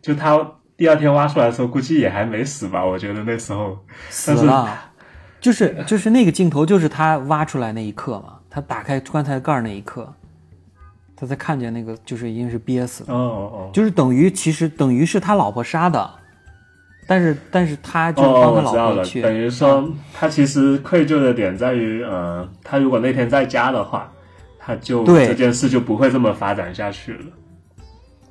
[0.02, 2.84] 就他第二天挖出来的时候，估计也还没死吧？
[2.84, 3.78] 我觉得那时候
[4.10, 4.92] 死了，
[5.40, 10.14] 就是就是那个镜头，就是他挖出来那一刻嘛，他打开棺材盖那一刻，
[11.20, 16.10] 他才看见那个就是已经是憋死了，哦哦哦就是等于其实等于是他老婆杀的，
[17.06, 24.10] 但是但是他哦，就帮他老婆去，等于说他其实愧疚的点在于，呃，他如果那天在家的话，
[24.58, 27.26] 他就这件事就不会这么发展下去了。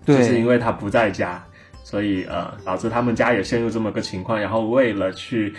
[0.07, 1.45] 就是因为他不在家，
[1.85, 5.53] 所以呃导致他们家也陷入这么个情况，然后为了去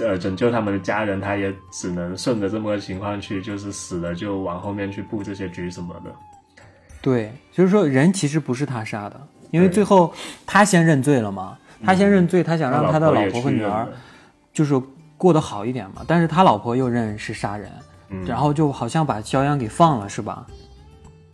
[0.00, 6.10] 呃拯救他们的家人，他也只能顺着这么个情况去，就是死了就往后面去布这些局什么的。
[7.02, 10.14] 对，就是说人其实不是他杀的，因为最后
[10.46, 13.86] 他先认罪了嘛，他先认罪，他想让他的老婆和女儿
[14.52, 14.80] 就是
[15.18, 17.70] 过得好一点嘛，但是他老婆又认是杀人，
[18.10, 20.46] 嗯然后就好像把肖央给放了是吧？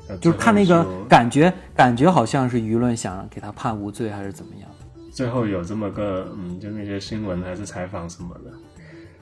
[0.08, 4.68] 呃就是看那个感觉，感觉好像是舆论想给他判无罪还是怎么样？
[5.12, 8.50] 最后有这么个嗯，就那些新闻还是采访什么的，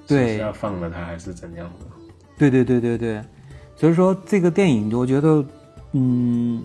[0.07, 1.87] 对是要放了他还是怎样的？
[2.39, 3.21] 对对对对对，
[3.75, 5.45] 所以说这个电影，我觉得，
[5.93, 6.65] 嗯，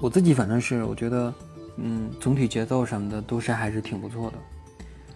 [0.00, 1.32] 我自己反正是我觉得，
[1.76, 4.36] 嗯，总体节奏什么的都是还是挺不错的。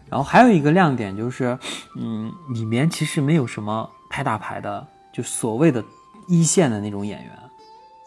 [0.09, 1.57] 然后还有一个亮点就是，
[1.97, 5.85] 嗯，里面其实没有什么拍大牌的，就所谓的
[6.27, 7.31] 一线的那种演员。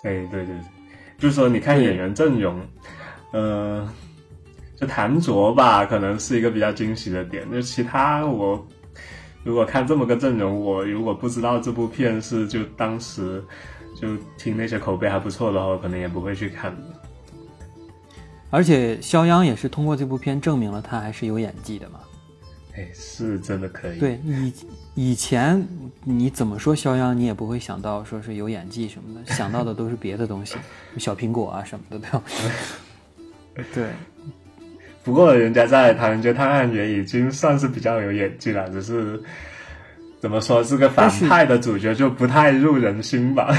[0.03, 0.56] 哎，对对，
[1.17, 2.60] 就是说你看演员阵容，
[3.32, 3.88] 呃，
[4.75, 7.49] 就谭卓吧，可能是一个比较惊喜的点。
[7.49, 8.67] 就其他我
[9.45, 13.41] 如果看这么个阵容，我如果不知道这部片是就当时
[13.95, 16.82] 就听那些口碑还不错的话，我可能也不会去看的。
[18.49, 21.99] 而且肖央也是通过这部片证明了他还是有演技的嘛。
[22.75, 24.53] 哎，是真的可以。，对以
[24.95, 25.63] 以前
[26.03, 30.56] 你怎么说肖央，你也不会想到说是有演技什么的，想到的都是别的东西，
[30.97, 32.23] 小苹果啊什么的，对吧？
[33.73, 33.89] 对，
[35.03, 39.21] 不过人家在《唐人街探案》也已经算是比较有演技了，只是
[40.19, 43.56] 怎么说，是个反派的主角就不太入人心吧。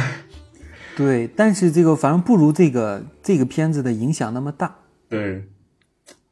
[0.97, 4.75] 对，但是这个反正不如这个这个片子的影响那么大。
[5.09, 5.45] 对，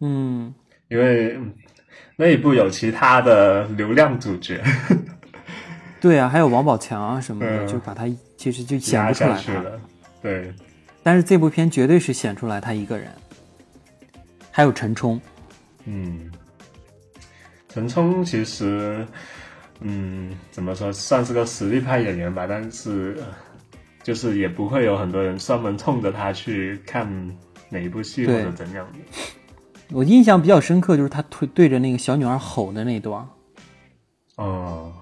[0.00, 0.52] 嗯，
[0.88, 1.52] 因为嗯
[2.16, 4.62] 那一部有其他的流量主角
[6.00, 8.04] 对啊，还有王宝强啊什么的，嗯就把他
[8.36, 9.36] 其实就显压不出来他。
[9.36, 9.80] 下去了。
[10.20, 10.54] 对，
[11.02, 13.08] 但是这部片绝对是显出来他一个人，
[14.50, 15.20] 还有陈冲。
[15.84, 16.30] 嗯，
[17.68, 19.04] 陈冲其实，
[19.80, 23.24] 嗯，怎么说，算是个实力派演员吧，但是呃
[24.02, 27.06] 就是也不会有很多人专门冲着他去看
[27.68, 28.98] 哪一部戏或者怎样的。
[29.90, 33.28] 我印象比较深刻就是他对对着那个小女孩吼的那段，
[34.36, 34.92] 哦，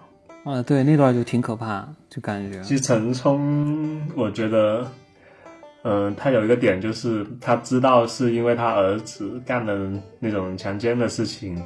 [0.45, 2.61] 啊，对，那段就挺可怕，就感觉。
[2.63, 4.87] 其实陈冲，我觉得，
[5.85, 11.63] 嗯、他有一个点就是他知道是因为他儿子干了那种强奸的事情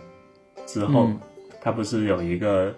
[0.66, 1.20] 之后，嗯。
[1.62, 2.75] 他不是有一个，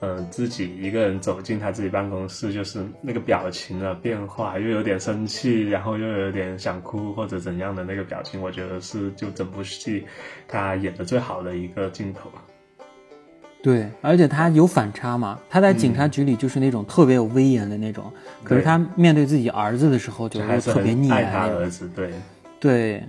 [0.00, 10.04] 呃，自己一个人走进他自己办公室，就是那个表情的变化，又有点生气，然后又有点想哭或者怎样的那个表情，我觉得是就整部戏
[10.46, 12.30] 他演的最好的一个镜头。
[13.62, 18.12] 对，而且他有反差嘛，他在警嗯察局里就是那种特别有威严的那种，
[18.44, 22.10] 可是他面对自己儿子的时候就特别溺爱，他儿子，对。
[22.60, 23.02] 对，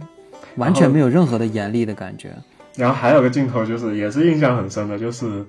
[0.55, 2.31] 完全没有任何的严厉的感觉。
[2.77, 5.43] 然后还有个镜头就是也是印象很深的，就是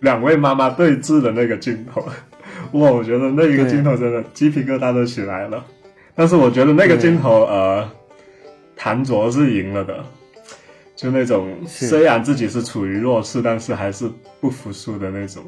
[0.00, 2.00] 两位妈妈对峙的那个镜头，
[2.78, 5.64] 哇，我觉得那一个镜头真的鸡皮疙瘩都起来了。
[6.14, 7.88] 但是我觉得那个镜头，呃，
[8.76, 10.04] 谭卓是赢了的，
[10.94, 15.42] 就那种虽然自己是处于弱势，但是还是不服输的那种，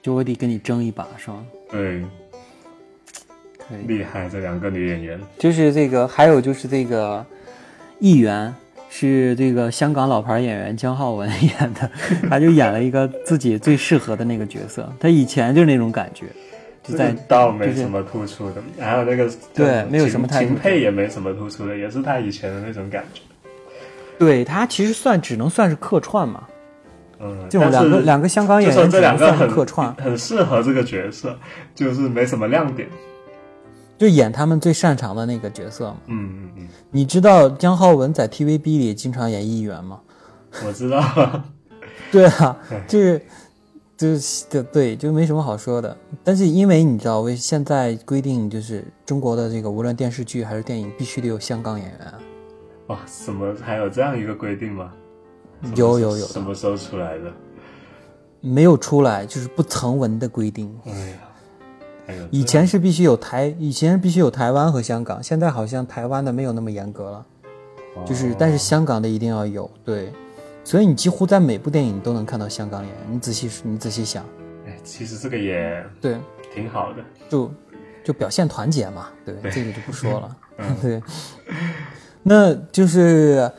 [0.00, 1.44] 就我得跟你争一把，是吗？
[1.70, 2.02] 对，
[3.86, 7.26] 厉害这两个女演员，就是这个，还有就是这个
[7.98, 8.54] 议员
[8.96, 11.90] 是这个香港老牌演员姜浩文 演的，
[12.30, 14.88] 他就演了一个自己最适合的那个角色。
[15.00, 16.26] 他以前就是那种感觉，
[16.80, 23.20] 就在倒没什么突出的，还有那个对没有什么太秦沛也没什么突出的，也是他以前的那种感觉。
[24.16, 26.44] 对他其实算只能算是客串嘛，
[27.18, 31.36] 嗯，这种两个两个香港演员这两个很客串，很适合这个角色，
[31.74, 32.88] 就是没什么亮点。
[33.98, 35.96] 就演他们最擅长的那个角色嘛。
[36.06, 40.00] 嗯嗯嗯，你知道姜浩文在 TVB 里经常演议员吗？
[40.66, 41.02] 我知道。
[42.10, 43.22] 对啊，就是
[43.96, 45.96] 就是对对，就没什么好说的。
[46.22, 52.14] 但是因为你知道，为现在规定就是中国的这个无论电视剧还是电影，必须得有香港演员。
[52.88, 54.92] 哇，什么还有这样一个规定吗？
[55.74, 57.32] 有有有什么时候出来的？
[58.40, 60.70] 没有出来就是不成文的规定。
[60.84, 61.16] 哎呀，
[62.30, 67.26] 以前是必须有台，以前必须有台湾和香港，现在好像台湾的没有那么严格了，
[68.04, 69.70] 就是哦但是香港的一定要有。
[69.84, 70.12] 对，
[70.62, 73.00] 所以你几乎在每部电影都能看到香港演员。
[73.10, 74.24] 你仔细你仔细想，
[74.66, 76.18] 哎，其实这个也对，
[76.54, 77.02] 挺好的。
[77.28, 77.50] 就
[78.04, 81.02] 就表现团结嘛，对，对这个就不说了， 嗯 对，
[82.22, 83.50] 那就是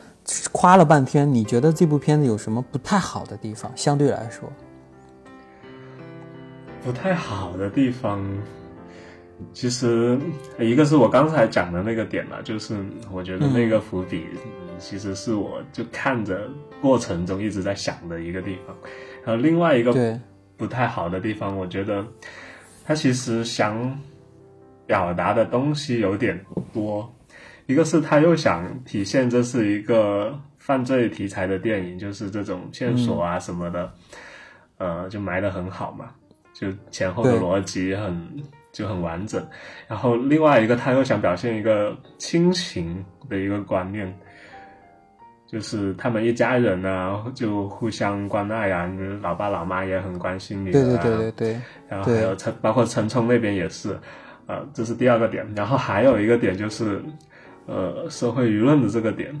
[0.52, 3.72] 夸了半天，你觉得这部片子有什么不太好的地方？
[3.74, 4.48] 相对来说，
[6.86, 8.24] 不太好的地方，
[9.52, 10.16] 其实
[10.60, 12.76] 一个是我刚才讲的那个点嘛，就是
[13.10, 16.48] 我觉得那个伏笔，嗯其实是我就看着
[16.80, 18.76] 过程中一直在想的一个地方。
[19.24, 20.20] 然后另外一个，
[20.56, 22.06] 不太好的地方，我觉得
[22.84, 23.98] 他其实想
[24.86, 26.40] 表达的东西有点
[26.72, 27.12] 多。
[27.66, 33.92] 一个是他又想体现这是一个犯罪题材的电影，就是这种线索啊什么的，
[34.78, 36.10] 呃，就埋得很好嘛，
[36.58, 38.42] 就前后的逻辑很
[38.72, 39.46] 就很完整。
[39.86, 44.10] 然后另外一个他又想表现一个亲情的一个观念，
[45.46, 53.98] 就是他们一家人啊，就互相关爱啊，就是老爸老妈也很关心你、啊，对对对对对，然后还有陈，包括陈冲那边也是，
[54.46, 55.46] 呃，这是第二个点。
[55.54, 57.02] 然后还有一个点就是，
[57.66, 59.32] 呃，社会舆论的这个点，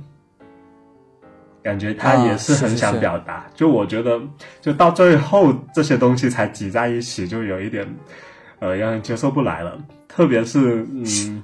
[1.66, 3.44] 感觉他也是很想表达。
[3.54, 4.20] 就我觉得，
[4.60, 7.84] 就到最后这些东西才挤在一起，就有一点，
[8.60, 9.76] 呃，让人接受不来了。
[10.06, 11.42] 特别是，嗯。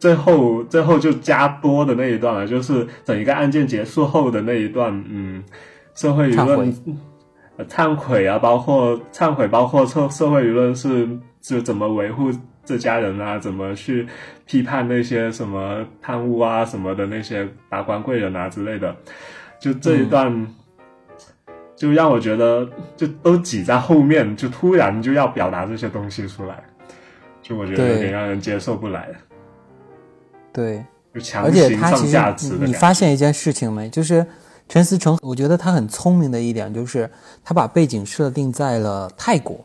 [0.00, 5.42] 最后，最后就加多的那一段了，就是整一个案件结束后的那一段，嗯，
[5.92, 6.72] 社会舆论
[7.56, 11.08] 呃忏悔啊，包括忏悔，包括社社会舆论是
[11.40, 12.30] 就怎么维护
[12.64, 14.06] 这家人啊，怎么去
[14.46, 18.94] 批判那些什么贪污啊什么的那些达官贵人啊之类的，
[19.60, 20.46] 就这一段，
[21.76, 26.62] 就让我觉得就都挤在后面，就突然就要表达这些东西出来，
[27.42, 29.08] 就我觉得有点让人接受不来，
[30.52, 32.72] 对，就强而且行上他其价值的实你你。
[32.74, 33.88] 发现一件事情没？
[33.88, 34.24] 就是
[34.68, 37.10] 陈思诚，我觉得他很聪明的一点就是
[37.42, 39.64] 他把背景设定在了泰国，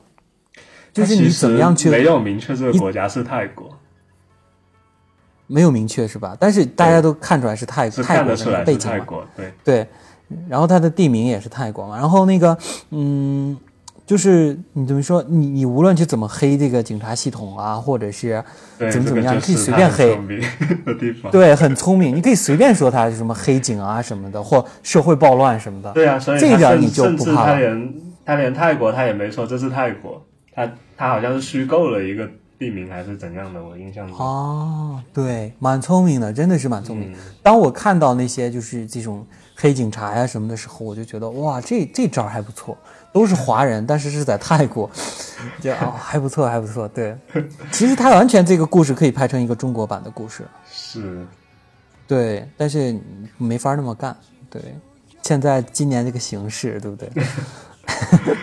[0.92, 3.70] 就是你怎么样去没有明确这个国家是泰国，
[5.48, 6.36] 没有明确是吧？
[6.40, 9.54] 但是大家都看出来是泰是泰国的背景嘛，泰国，对。
[9.64, 9.88] 对，
[10.48, 12.58] 然后它的地名也是泰国嘛，然后那个
[12.92, 13.56] 嗯，
[14.06, 18.44] 就是你怎么说，你你无论去怎么黑这个警察系统啊，或者是，
[18.78, 20.20] 怎么怎么样，这个你可以随便黑。
[21.32, 27.60] 对，很聪明，你可以随便说他是什么黑警啊什么的，或社会暴乱什么的，对啊，所以这一点你就不怕了。
[27.60, 27.94] 连
[28.26, 32.30] 他连泰国他也没说这是泰国，他他好像是虚构了一个
[32.60, 34.18] 地名还是怎样的，我印象中。
[34.18, 37.12] 哦，对，蛮聪明的，真的是蛮聪明。
[37.12, 39.26] 嗯当我看到那些就是这种
[39.56, 42.78] 黑警察呀什么的时候，我就觉得哇，这这招还不错，
[43.12, 44.90] 都是华人，但是是在泰国，
[45.60, 46.88] 就哦还不错，还不错。
[46.88, 47.18] 对，
[47.72, 51.26] 其实他完全这个故事可以拍成一个中国版的故事，是，
[52.08, 52.98] 对，但是
[53.38, 54.16] 没法那么干，
[54.50, 54.62] 对。
[55.22, 57.10] 现在今年这个形势，对不对？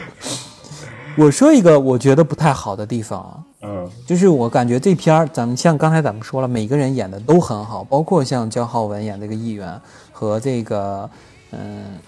[1.17, 9.79] 我说一个我觉得不太好的地方啊，嗯就是我感觉这片儿，咱们像刚才咱们说了，每个人演的都很好，包括像焦浩文演这个议员
[10.13, 11.09] 和这个
[11.53, 11.99] 嗯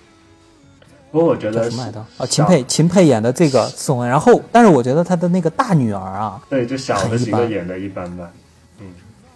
[1.10, 2.00] 不过我觉得叫什么来着？
[2.16, 8.32] 啊，秦沛秦沛演的这个宋恩，然后但是我觉得他的那个大女儿啊对，就小的几个演的一般般，
[8.80, 8.86] 嗯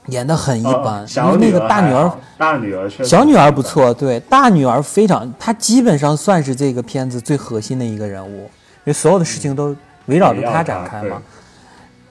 [0.06, 8.48] 演的很一哦般，因小为那个大女儿大女儿确实小女儿不错，对，大女儿非常，她基本上算是这个片子最核心的一个人物，因
[8.84, 11.20] 为所有的事情都围绕着她展开嘛。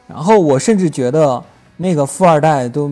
[0.07, 1.43] 然后我甚至觉得
[1.77, 2.91] 那个富二代都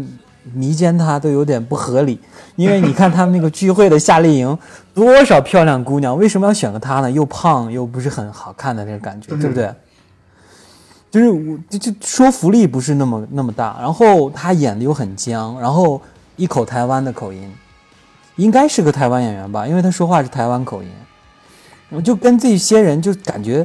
[0.54, 2.20] 迷奸她都有点不合理，
[2.56, 4.58] 因为你看他们那个聚会的夏令营，
[4.94, 7.10] 多少漂亮姑娘，为什么要选个她呢？
[7.10, 9.74] 又胖又不是很好看的那个感觉，对不对？
[11.12, 16.02] 就是我就就说服力不是那么那么大，然后他演的又很僵，然后
[16.38, 17.54] 一口台湾的口音，
[18.36, 20.90] 应该是个台湾演员吧，因为他说话是台湾口音，
[21.90, 23.64] 我就跟这些人就感觉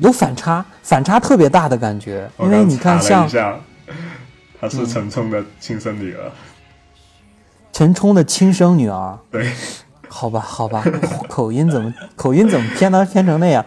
[0.00, 3.58] 有反差，反差特别大的感觉，因为你看像下，
[4.60, 6.30] 她是陈冲的亲生女儿，
[7.72, 9.50] 陈冲的亲生女儿，对，
[10.08, 10.84] 好吧，好吧，
[11.28, 13.64] 口音怎么口音怎么偏到偏成那样？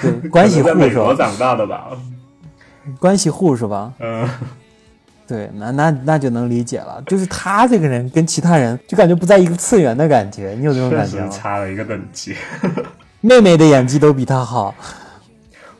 [0.00, 1.04] 对，关系户可能在美是吧？
[1.04, 1.88] 国长大的吧，
[2.98, 3.92] 关系户是吧？
[4.00, 4.28] 嗯，
[5.26, 11.28] 对，那那那就能理解了，就是他这个人跟其他人就感觉不在一个次元的感觉，你有这种感觉吗？
[11.28, 12.34] 差了一个等级。
[13.22, 14.74] 妹妹的演技都比他好，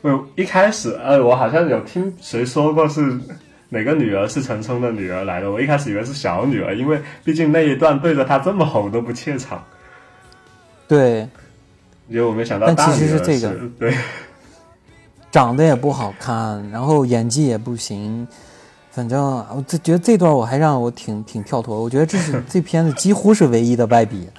[0.01, 3.19] 我一开始，呃，我好像有听谁说过是
[3.67, 9.61] 哪个女儿是陈冲的女儿来的，我一开始以为是小女儿，因为毕竟那一段对着她这么吼都不怯场，
[10.87, 11.27] 对，
[12.07, 13.53] 因为我没想到但其大女儿实是这个。
[13.77, 13.93] 对，
[15.29, 18.25] 长得也不好看，然后演技也不行，
[18.89, 19.21] 反正
[19.53, 24.29] 我就觉得这段我还让我挺挺跳脱，我觉得这是 这片子几乎是唯一的败笔。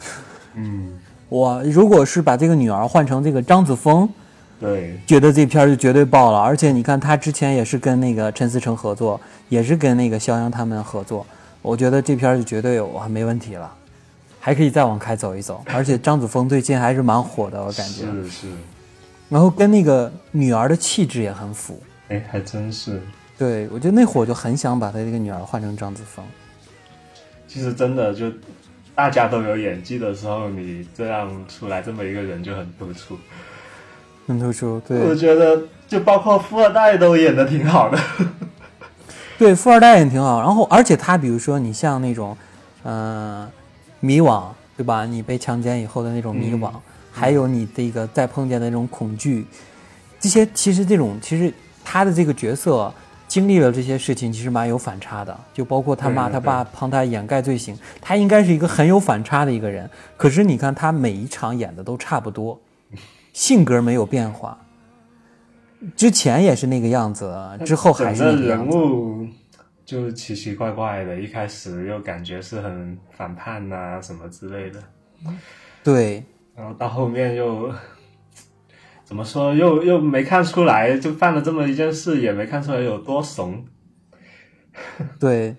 [0.55, 0.99] 嗯，
[1.35, 4.09] 我如果是把这个女儿换成这个张子枫，
[4.61, 6.39] 对，觉得这片儿就绝对爆了。
[6.39, 11.27] 而且你看，他之前也是跟那个陈思诚合作，也是跟那个肖央他们合作，
[11.61, 13.69] 我觉得这片儿就绝对哇没问题了，
[14.39, 15.61] 还可以再往开走一走。
[15.67, 18.03] 而且张子枫最近还是蛮火的，我感觉。
[18.05, 18.47] 是是，
[19.29, 21.83] 然后跟那个女儿的气质也很符。
[22.11, 23.03] 哎，还真是。
[23.37, 26.25] 对，我觉得那会儿就很想把他这个女儿换成张子枫。
[27.49, 28.27] 其实真的就
[28.95, 33.19] 大家都有演技的时候，你这样出来这么一个人就很突出。
[34.27, 37.99] 很突出，对我觉得就包括富二代都演的挺好的。
[39.37, 40.41] 对，富二代也挺好。
[40.41, 42.37] 然后，而且他比如说你像那种，
[42.85, 43.51] 呃，
[44.01, 44.45] 迷惘，
[44.77, 45.05] 对吧？
[45.05, 46.71] 你被强奸以后的那种迷惘，
[47.13, 49.45] 还有你这个再碰见的那种恐惧，
[50.21, 51.53] 这些其实这种其实
[51.85, 52.91] 他的这个角色
[53.35, 55.37] 经历了这些事情，其实蛮有反差的。
[55.53, 59.91] 就包括他妈他爸帮他掩盖罪行，他应该是一个很有反差的一个人。
[60.17, 62.61] 可是你看他每一场演的都差不多，
[63.35, 64.57] 性格没有变化。
[65.97, 68.79] 之前也是那个样子，之后还是那个样子。
[68.79, 69.27] 物
[69.85, 74.81] 就奇奇怪怪的，一开始又感觉是很反叛呐、什么之类的，
[75.83, 76.23] 对，
[76.55, 77.75] 然后到后面又
[79.05, 83.65] 怎么说，又又没看出来，就犯了这么一件事，也没看出来有多怂，
[85.21, 85.55] 对，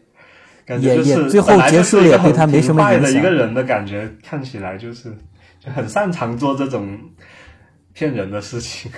[0.65, 5.15] 感觉就是也也最后结束了也对他没什么挺坏影响的一个人的感觉，看起来就是
[5.59, 6.99] 就很擅长做这种
[7.93, 8.91] 骗人的事情。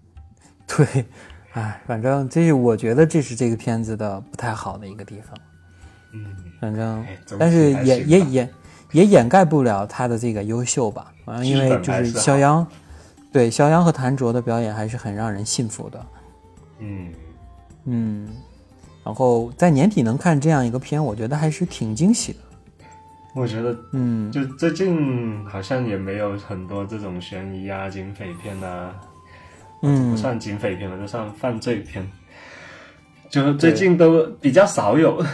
[0.68, 1.04] 对，
[1.52, 5.34] 哎，反正这是我觉得这是这个片子的不太好的一个地方。
[6.12, 6.26] 嗯，
[6.60, 7.04] 反正
[7.38, 8.50] 但是也也也
[8.92, 11.12] 也掩盖不了他的这个优秀吧。
[11.24, 12.66] 反正，因为就是肖央，
[13.32, 16.06] 对肖央和谭卓的表演还是很让人信服的。
[16.78, 17.12] 嗯，
[17.84, 18.28] 嗯，
[19.04, 22.38] 然后在年底能看这样一个片，我觉得还是挺惊喜的。
[23.34, 28.94] 我觉得嗯，就最近好像也没有很多这种悬疑啊、警匪片啊，
[29.82, 32.10] 嗯不算警匪片了，就算犯罪片，
[33.28, 35.24] 就最近都比较少有。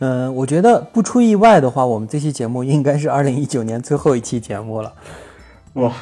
[0.00, 4.92] 嗯， 我觉得不出意外的话，我们这期节目应该是二零一九年最后一期节目了。
[5.74, 5.92] 哇，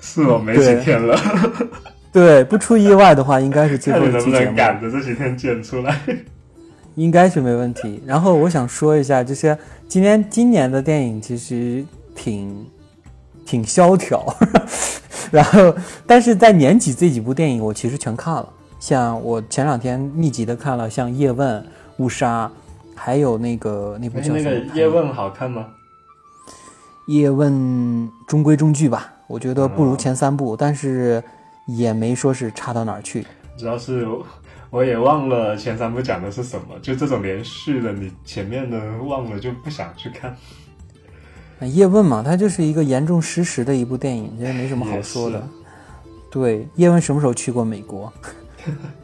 [0.00, 1.18] 是我没几天了，
[2.12, 6.00] 对，不出意外的话，应该是最看你能不后一期节目，能赶着这几天剪出来。
[6.96, 8.02] 应该是没问题。
[8.04, 11.84] 然后我想说一下，就是今年今年的电影其实
[12.14, 12.66] 挺
[13.46, 14.26] 挺萧条，
[15.30, 15.74] 然后
[16.06, 18.48] 但是在年底这几部电影我其实全看了，
[18.80, 21.60] 像我前两天密集的看了像《叶问》
[21.98, 22.46] 《误杀》，
[22.96, 25.66] 还有那个那部叫那个《叶问》好看吗？
[27.12, 27.52] 《叶问》
[28.26, 31.22] 中规中矩吧，我觉得不如前三部，但是
[31.66, 33.24] 也没说是差到哪儿去。
[33.56, 34.06] 主要是
[34.70, 40.34] 我也忘了前三部讲的是什么，就这种连续的，你前面的忘了就不想去看。
[41.60, 45.46] 叶问嘛，他就是一个严重失实的一部电影，这没什么好说的。
[46.30, 48.12] 对，叶问什么时候去过美国？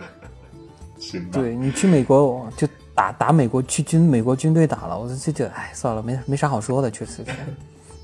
[0.98, 1.30] 行吧。
[1.32, 7.24] 对你去美国就打打美国去军美国军队打了，我就觉得哎算了，没没啥好说的，确实是。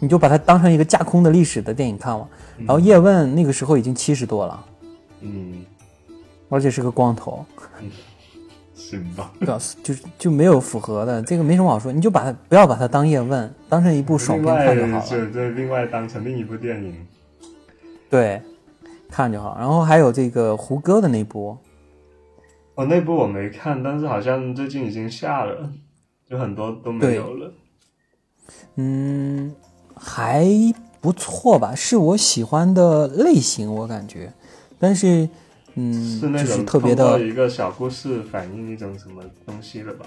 [0.01, 2.29] 你就把它当成一个架空的历史的电影看了。
[2.59, 4.67] 然后叶问那个时候已经七十多了，
[5.21, 5.65] 嗯，
[6.49, 7.45] 而且是个光头。
[8.75, 9.31] 行吧。
[9.39, 9.47] 对，
[9.85, 15.07] 就就没有符合的，这个没什么好说，你就把它不要把它当叶问，当成一部爽片看就好了。
[15.07, 17.07] 就就另外当成另一部电影。
[18.09, 18.41] 对，
[19.09, 19.57] 看就好。
[19.59, 21.57] 然后还有这个胡歌的那部，
[22.75, 25.71] 哦，那部我没看，但是好像最近已经下了，
[26.29, 27.53] 就很多都没有了。
[28.77, 29.55] 嗯，
[30.01, 30.49] 还
[31.01, 34.33] 不错吧，是我喜欢的类型，我感觉，
[34.79, 35.29] 但是。
[35.77, 40.05] 嗯，是那种特别的一个小故事反映一种什么东西的吧？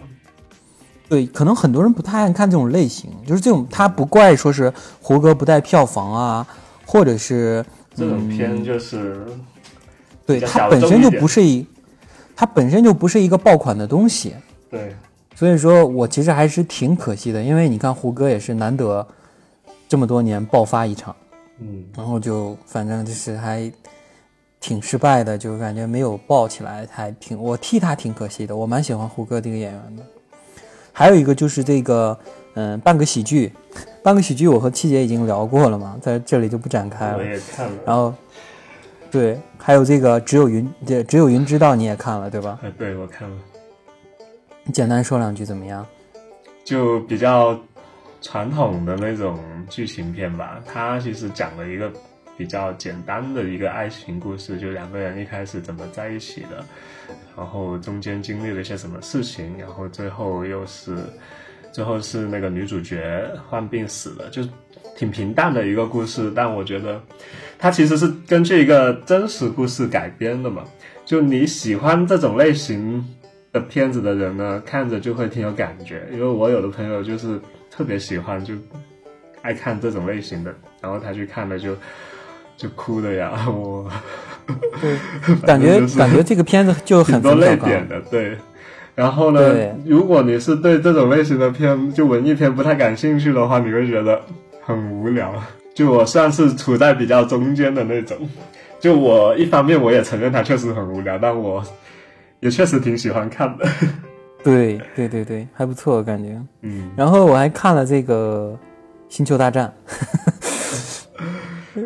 [1.07, 4.71] 对，可能很多人不太爱看这种类型，就是这种他不怪说是
[5.01, 6.45] 胡歌不带票房啊，
[6.85, 7.65] 或者是
[7.95, 9.39] 这种片就是，嗯、
[10.25, 11.65] 对它本身就不是一，
[12.35, 14.35] 它本身就不是一个爆款的东西。
[14.69, 14.93] 对，
[15.33, 19.07] 所以说我其实还是挺可惜的，因为你看胡歌也是难得
[19.93, 21.15] 这么多年爆发一场，
[21.59, 23.71] 嗯，然后就反正就是还。
[24.59, 28.55] 挺失败的，就感觉没有爆起来，还挺我替他挺可惜的。
[28.55, 30.03] 我蛮喜欢胡歌这个演员的。
[30.93, 32.17] 还有一个就是这个，
[32.53, 33.51] 嗯，半个喜剧，
[34.01, 37.17] 半个喜剧我和七姐已经聊过了嘛，在这里就不展开了。
[37.17, 37.73] 我也看了。
[37.85, 38.13] 然后，
[39.11, 40.73] 对，还有这个只有云，
[41.09, 42.57] 只有云知道你也看了对吧？
[42.63, 43.35] 哎，对我看了。
[44.63, 45.85] 你简单说两句怎么样？
[46.63, 47.59] 就比较
[48.23, 49.37] 传统的那种
[49.69, 51.93] 剧情片吧，它其实讲了一个。
[52.35, 56.65] 比较简单的一个爱情故事，就两个人一开始怎么在一起的，
[57.37, 60.97] 然后中间经历了一些什么事情，然后最后又是，
[61.71, 64.41] 最后是那个女主角患病死了，就
[64.97, 66.33] 挺平淡的一个故事。
[66.35, 66.99] 但我觉得，
[67.59, 70.63] 它其实是根据一个真实故事改编的嘛。
[71.05, 73.05] 就你喜欢这种类型
[73.51, 76.09] 的片子的人呢，看着就会挺有感觉。
[76.11, 77.39] 因为我有的朋友就是
[77.75, 78.53] 特别喜欢，就
[79.41, 81.75] 爱看这种类型的，然后他去看了就。
[82.55, 83.91] 就哭的呀， 我
[84.79, 84.95] 对，
[85.41, 88.37] 感觉感觉这个片子就很多泪点的，对。
[88.93, 94.21] 然后呢，如果你是对这种类型的片，就文艺片不太感兴趣的话，你会觉得
[94.61, 95.33] 很无聊。
[95.73, 98.15] 就我算是处在比较中间的那种，
[98.79, 101.61] 就我一方面我也承认它确实很无聊，但我
[102.39, 103.67] 也确实挺喜欢看的。
[104.43, 106.41] 对对对对，还不错，感觉。
[106.61, 106.91] 嗯。
[106.95, 108.57] 然后我还看了这个
[109.13, 109.73] 《星球大战》。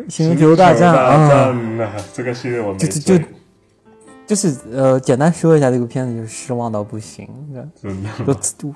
[0.06, 1.50] 星球大战啊，
[2.12, 2.88] 这个系列我没就
[3.18, 3.24] 就
[4.26, 7.26] 就是呃，简单说一下这个片子，就是失望到不行，
[7.80, 8.10] 真的。
[8.58, 8.74] 就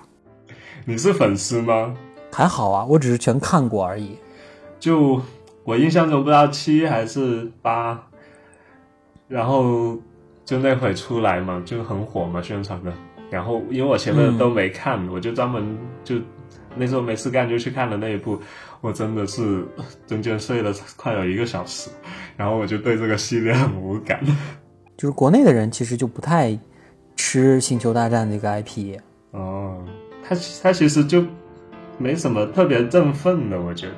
[0.86, 1.94] 你是粉丝吗？
[2.32, 4.16] 还好啊，我只是全看过而已。
[4.80, 5.20] 就
[5.64, 8.02] 我印象中不知道七还是八，
[9.28, 9.98] 然后
[10.46, 12.90] 就那会出来嘛，就很火嘛，宣传的。
[13.32, 16.16] 然后因为我前面都没看，嗯、我就专门就
[16.76, 18.38] 那时候没事干就去看了那一部。
[18.82, 19.66] 我真的是
[20.06, 21.88] 中间睡了快有一个小时，
[22.36, 24.20] 然后我就对这个系列很无感。
[24.98, 26.56] 就是国内的人其实就不太
[27.16, 28.98] 吃《星球大战》这个 IP。
[29.30, 29.82] 哦，
[30.22, 31.24] 他他其实就
[31.96, 33.94] 没什么特别振奋的，我觉得。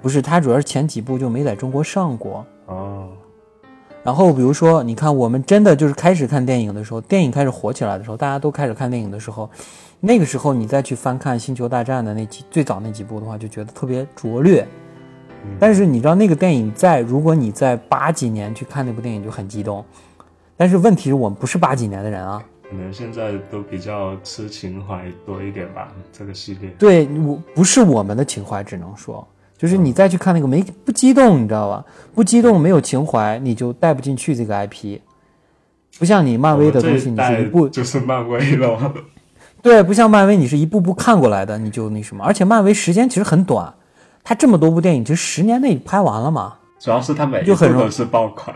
[0.00, 2.46] 不是，他主要是前几部就没在中国上过。
[2.66, 3.08] 哦。
[4.08, 9.50] 然后比如说，你看我们真的就是开始看电影的时候，电影开始火起来的时候，大家都开始看电影的时候。
[10.00, 14.66] 那个时候你再去翻看《星球大战》的那几最早那几部的话，就觉得特别拙劣。
[15.60, 19.84] 但是你知道那个电影在，如果你在八几年去看那部电影就很激动。
[20.56, 22.42] 但是问题是我们不是八几年的人啊。
[22.70, 26.70] 可能现在都比较吃情怀多一点吧，这个系列。
[26.78, 29.28] 对，我不是我们的情怀，只能说，
[29.58, 31.84] 就是你再去看那个没不激动，你知道吧？
[32.14, 35.00] 不激动，没有情怀，你就带不进去这个 IP。
[35.98, 38.94] 不像你漫威的东西，你是一部就是漫威了。
[39.60, 42.24] 对，不像漫威，你是一步步看过来的，你就那什么。
[42.24, 43.74] 而且漫威时间其实很短，
[44.22, 46.54] 它这么多部电影，其实十年内拍完了嘛。
[46.78, 48.54] 主要是它每一部都是爆款，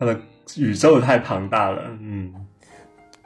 [0.00, 0.18] 它的
[0.56, 2.32] 宇宙太庞大了，嗯。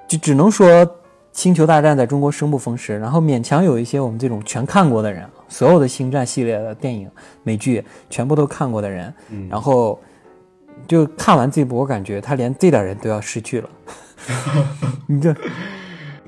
[0.09, 0.68] 就只能说
[1.32, 7.11] 《星球大战》在中国生不逢时，然后勉强有一些我们这种全看过的人，所有的星战系列的电影、
[7.42, 10.00] 美剧全部都看过的人，嗯、然后
[10.88, 13.68] 就看完这部，我感觉他连这点人都要失去了。
[15.07, 15.36] 你这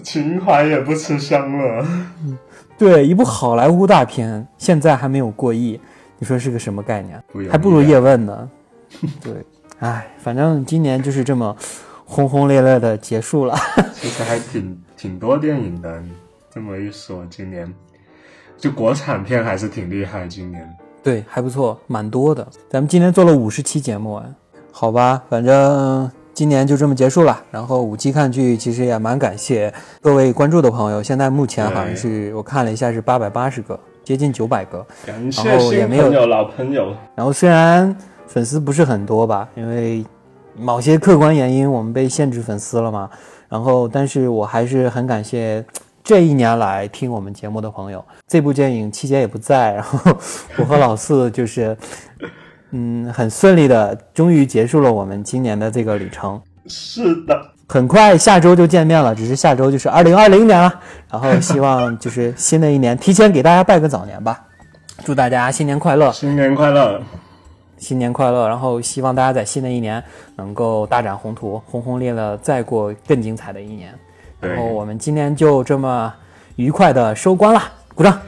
[0.03, 1.87] 情怀也不吃香了。
[2.77, 5.81] 对一部好莱坞大片，现在还没有过亿，
[6.18, 8.51] 你说是个什么概念还不如叶问呢。
[9.22, 9.33] 对，
[9.79, 11.57] 哎，反正今年就是这么
[12.05, 13.57] 轰轰烈烈的结束了。
[13.95, 16.03] 其实还挺挺多电影的，
[16.53, 17.72] 这么一说，今年
[18.65, 20.27] 就国产片还是挺厉害。
[20.27, 20.67] 今年
[21.03, 22.49] 对，还不错，蛮多的。
[22.71, 24.25] 咱们今天做了五十期节目，啊，
[24.73, 27.39] 好吧，反正今年就这么结束了。
[27.51, 31.03] 然后五期看剧，其实也蛮感谢各位关注的朋友。
[31.03, 34.83] 现在目前好像是我看了一下是八百八十个，接近九百个。
[35.05, 37.95] 感谢然后也没有新朋友、老朋友，然后虽然
[38.27, 40.03] 粉丝不是很多吧，因为
[40.57, 43.11] 某些客观原因我们被限制粉丝了嘛。
[43.47, 45.62] 然后，但是我还是很感谢
[46.05, 48.05] 这一年来听我们节目的朋友。
[48.29, 49.99] 这部电影七姐也不在，然后
[50.59, 51.75] 我和老四就是，
[52.73, 56.39] 嗯，很顺利的，终于结束了我们今年的这个旅程。
[56.67, 57.35] 是的，
[57.67, 60.79] 很快下周就见面了，只是下周就是二零二零年了。
[61.11, 64.45] 然后希望就是新的一年，提前给大家拜个早年吧，
[65.07, 66.13] 祝大家新年快乐。
[66.13, 67.01] 新年快乐！
[67.79, 68.47] 新年快乐！
[68.47, 70.03] 然后希望大家在新的一年
[70.37, 73.95] 能够大展宏图，轰轰烈烈再过更精彩的一年。
[74.45, 76.12] 对然后我们今天就这么
[76.57, 77.62] 愉快的收官了，
[77.95, 78.20] 鼓掌。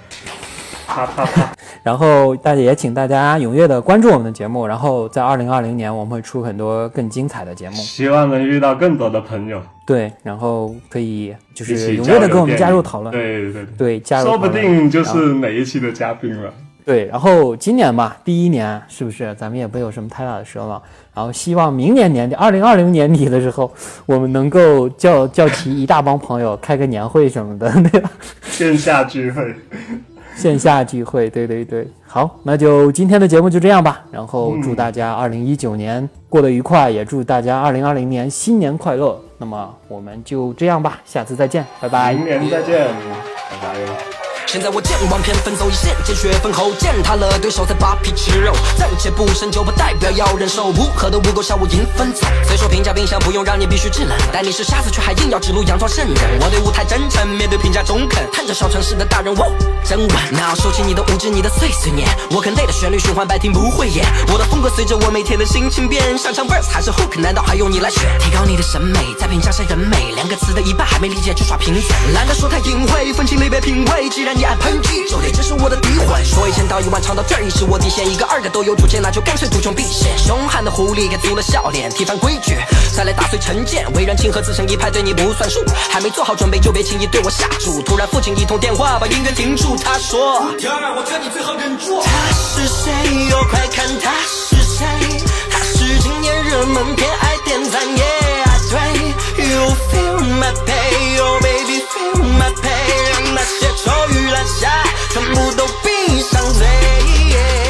[0.86, 1.52] 啪啪啪！
[1.82, 7.76] 然后大家也请大家踊跃的关注我们的节目，然后在二零二零年我们会出很多更精彩的节目。
[7.76, 13.12] 希望能遇到更多的朋友，对，然后可以就是踊跃的跟我们加入讨论。
[13.12, 16.52] 对对对，对，加入说不定就是哪一期的嘉宾了。
[16.86, 20.80] 对，然后今年嘛，第一年是不是咱们也不有什么太大的奢望？
[21.12, 23.68] 然后希望明年年底，二零二零年底的时候，
[24.06, 28.08] 我们能够叫叫齐一大帮朋友开个年会什么的，对吧
[28.44, 29.52] 线下聚会，
[30.36, 31.28] 线下聚会。
[31.28, 34.04] 对对对，好，那就今天的节目就这样吧。
[34.12, 39.20] 然后祝大家二零一九年过得愉快，也祝大家二零二零年新年快乐。
[39.38, 42.14] 那么我们就这样吧，下次再见，拜拜。
[42.14, 42.86] 明年再见，
[43.50, 44.15] 拜拜。
[44.46, 48.54] 现在我剑往偏锋走一线，见血封喉，践踏了对手才扒皮吃肉。
[48.78, 50.68] 暂且不深究，不代表要忍受。
[50.68, 52.26] 无何的污垢向我迎风走。
[52.46, 56.16] 虽说评价冰箱不用让你必须制冷，但你是瞎子却还硬要指路佯装圣人。
[56.40, 59.38] 我对舞台真诚，面对评价中肯，看着小城市的大人物
[59.84, 60.16] 真稳。
[60.30, 62.08] 那收起你的无知，你的碎碎念。
[62.30, 64.06] 我更累的旋律循环白听不会演。
[64.32, 68.02] 我的风格随着我每天的心情变，想唱 verse 还是 hook，难道还用你来选？
[68.20, 70.12] 提高你的审美，再评价谁人美。
[70.14, 74.08] 两个词的一半还没理解就耍贫嘴，懒得说太隐晦，分清类别品味。
[74.08, 76.22] 既然你爱抨击，就得接受我的诋毁。
[76.22, 78.06] 说一千道一万，唱到这儿已是我底线。
[78.08, 80.12] 一个二个都有主见，那就干脆独穷匕现。
[80.18, 82.58] 凶悍的狐狸给足了笑脸，踢翻规矩，
[82.94, 83.90] 再来打碎成见。
[83.94, 85.64] 为人亲和自成一派，对你不算数。
[85.90, 87.80] 还没做好准备，就别轻易对我下注。
[87.80, 89.74] 突然父亲一通电话，把音乐停住。
[89.82, 92.02] 他说：第二，我劝你最好忍住。
[92.02, 92.92] 他是谁？
[93.30, 94.84] 哟，快看他是谁？
[95.50, 97.80] 他是今年热门偏爱点赞。
[97.86, 98.78] Yeah, 对
[99.48, 103.05] ，You feel my pain, oh baby, feel my pain.
[103.36, 104.66] 那些丑语烂笑，
[105.10, 107.65] 全部都闭上嘴。